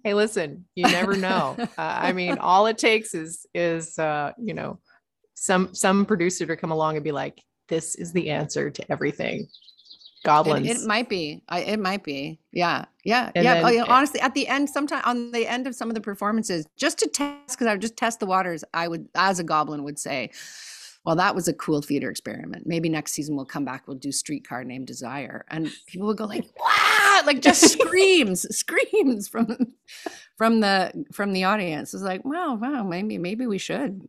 [0.03, 4.55] hey listen you never know uh, i mean all it takes is is uh you
[4.55, 4.79] know
[5.35, 9.47] some some producer to come along and be like this is the answer to everything
[10.23, 11.41] goblins it might be.
[11.49, 12.39] I, it might be.
[12.51, 12.85] Yeah.
[13.03, 13.31] Yeah.
[13.35, 13.55] And yeah.
[13.55, 15.95] then oh, yeah, it- honestly, at the end, sometime on the end of some of
[15.95, 19.39] the performances, just to test, because I would just test the waters, I would, as
[19.39, 20.31] a goblin, would say,
[21.05, 22.67] well, that was a cool theater experiment.
[22.67, 25.45] Maybe next season we'll come back, we'll do Streetcar Named Desire.
[25.49, 29.73] And people would go like, wow, like just screams, screams from
[30.37, 31.93] from the from the audience.
[31.93, 34.07] It's like, wow, wow, maybe, maybe we should.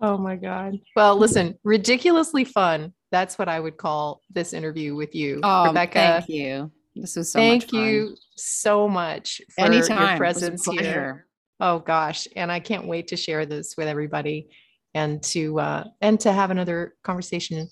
[0.00, 5.14] oh my god well listen ridiculously fun that's what i would call this interview with
[5.14, 6.70] you Oh, rebecca thank you.
[6.94, 9.98] This was so thank you so much for Anytime.
[9.98, 11.26] your It was a presence here.
[11.60, 14.48] Oh gosh, and I can't wait to share this with everybody
[14.94, 17.68] and to uh, and to have another conversation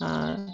[0.00, 0.46] uh,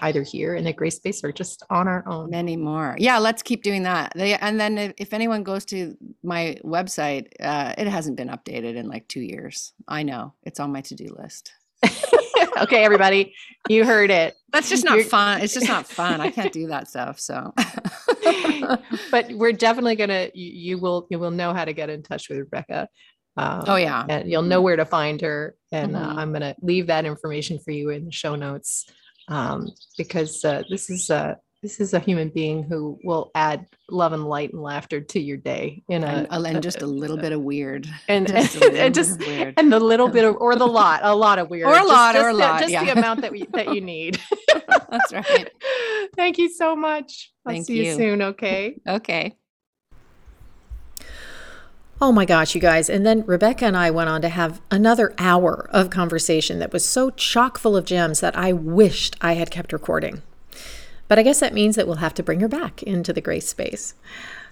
[0.00, 2.30] either here in the Grace Space or just on our own.
[2.30, 2.96] Many more.
[2.98, 4.12] Yeah, let's keep doing that.
[4.16, 8.88] And then if, if anyone goes to my website, uh, it hasn't been updated in
[8.88, 9.72] like two years.
[9.86, 11.52] I know it's on my to do list.
[12.62, 13.34] okay, everybody,
[13.68, 14.34] you heard it.
[14.52, 15.40] That's just not You're- fun.
[15.42, 16.20] It's just not fun.
[16.20, 17.20] I can't do that stuff.
[17.20, 17.52] So,
[19.10, 20.30] but we're definitely gonna.
[20.34, 22.88] You, you will you will know how to get in touch with Rebecca.
[23.36, 25.54] Um, oh yeah, and you'll know where to find her.
[25.70, 26.16] And uh, Mhm.
[26.16, 28.86] I'm going to leave that information for you in the show notes
[29.28, 34.12] um, because uh, this is a this is a human being who will add love
[34.12, 37.16] and light and laughter to your day in a and, uh, and just a little
[37.16, 37.86] bit of weird.
[38.08, 39.54] and just a and, just weird.
[39.56, 41.88] and the little bit of or the lot a lot of weird Or a Just-
[41.88, 44.20] lot, or just a the- lot, just the amount that we that you need.
[44.68, 45.50] That's right.
[46.16, 47.32] Thank you so much.
[47.44, 47.94] I'll Thank see you you.
[47.96, 48.22] soon.
[48.22, 48.80] Okay.
[48.86, 49.36] Okay.
[52.00, 52.88] Oh my gosh, you guys.
[52.88, 56.84] And then Rebecca and I went on to have another hour of conversation that was
[56.84, 60.22] so chock full of gems that I wished I had kept recording.
[61.08, 63.48] But I guess that means that we'll have to bring her back into the Grace
[63.48, 63.94] Space.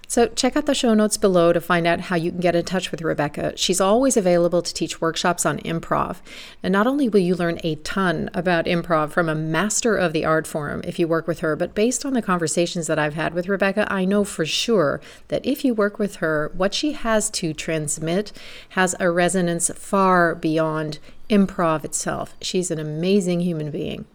[0.09, 2.63] So check out the show notes below to find out how you can get in
[2.63, 3.51] touch with Rebecca.
[3.57, 6.21] She's always available to teach workshops on improv.
[6.63, 10.23] And not only will you learn a ton about improv from a master of the
[10.23, 13.33] art form if you work with her, but based on the conversations that I've had
[13.33, 17.29] with Rebecca, I know for sure that if you work with her, what she has
[17.31, 18.31] to transmit
[18.69, 20.99] has a resonance far beyond
[21.29, 22.33] improv itself.
[22.41, 24.05] She's an amazing human being.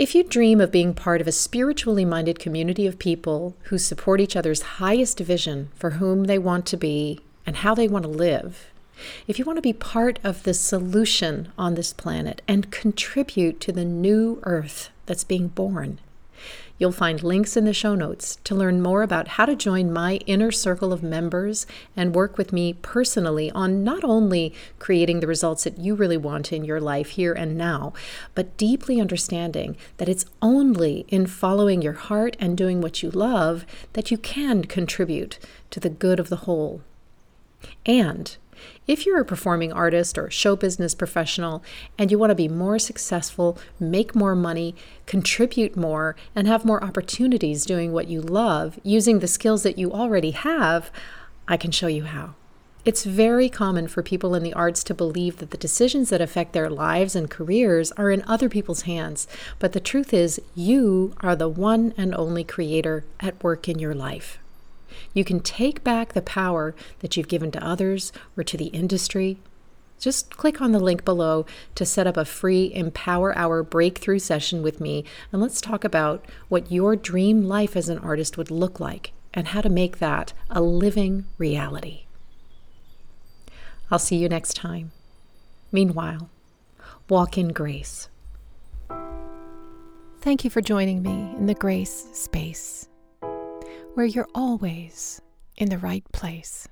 [0.00, 4.18] If you dream of being part of a spiritually minded community of people who support
[4.18, 8.10] each other's highest vision for whom they want to be and how they want to
[8.10, 8.70] live,
[9.28, 13.72] if you want to be part of the solution on this planet and contribute to
[13.72, 15.98] the new earth that's being born,
[16.80, 20.14] You'll find links in the show notes to learn more about how to join my
[20.24, 25.64] inner circle of members and work with me personally on not only creating the results
[25.64, 27.92] that you really want in your life here and now,
[28.34, 33.66] but deeply understanding that it's only in following your heart and doing what you love
[33.92, 36.80] that you can contribute to the good of the whole.
[37.84, 38.38] And
[38.90, 41.62] if you're a performing artist or show business professional
[41.96, 44.74] and you want to be more successful, make more money,
[45.06, 49.92] contribute more, and have more opportunities doing what you love using the skills that you
[49.92, 50.90] already have,
[51.46, 52.34] I can show you how.
[52.84, 56.52] It's very common for people in the arts to believe that the decisions that affect
[56.52, 59.28] their lives and careers are in other people's hands.
[59.60, 63.94] But the truth is, you are the one and only creator at work in your
[63.94, 64.40] life.
[65.12, 69.38] You can take back the power that you've given to others or to the industry.
[69.98, 71.44] Just click on the link below
[71.74, 76.24] to set up a free Empower Hour breakthrough session with me, and let's talk about
[76.48, 80.32] what your dream life as an artist would look like and how to make that
[80.48, 82.04] a living reality.
[83.90, 84.92] I'll see you next time.
[85.70, 86.30] Meanwhile,
[87.08, 88.08] walk in grace.
[90.20, 92.88] Thank you for joining me in the grace space,
[93.94, 95.20] where you're always
[95.56, 96.68] in the right place.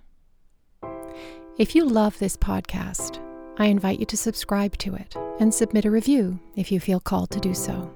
[1.58, 3.20] If you love this podcast,
[3.58, 7.30] I invite you to subscribe to it and submit a review if you feel called
[7.30, 7.92] to do so.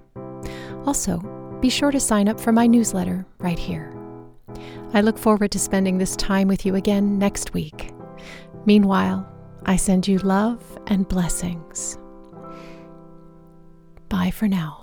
[0.84, 1.18] Also,
[1.60, 3.94] be sure to sign up for my newsletter right here.
[4.92, 7.92] I look forward to spending this time with you again next week.
[8.66, 9.26] Meanwhile,
[9.64, 11.98] I send you love and blessings.
[14.08, 14.81] Bye for now.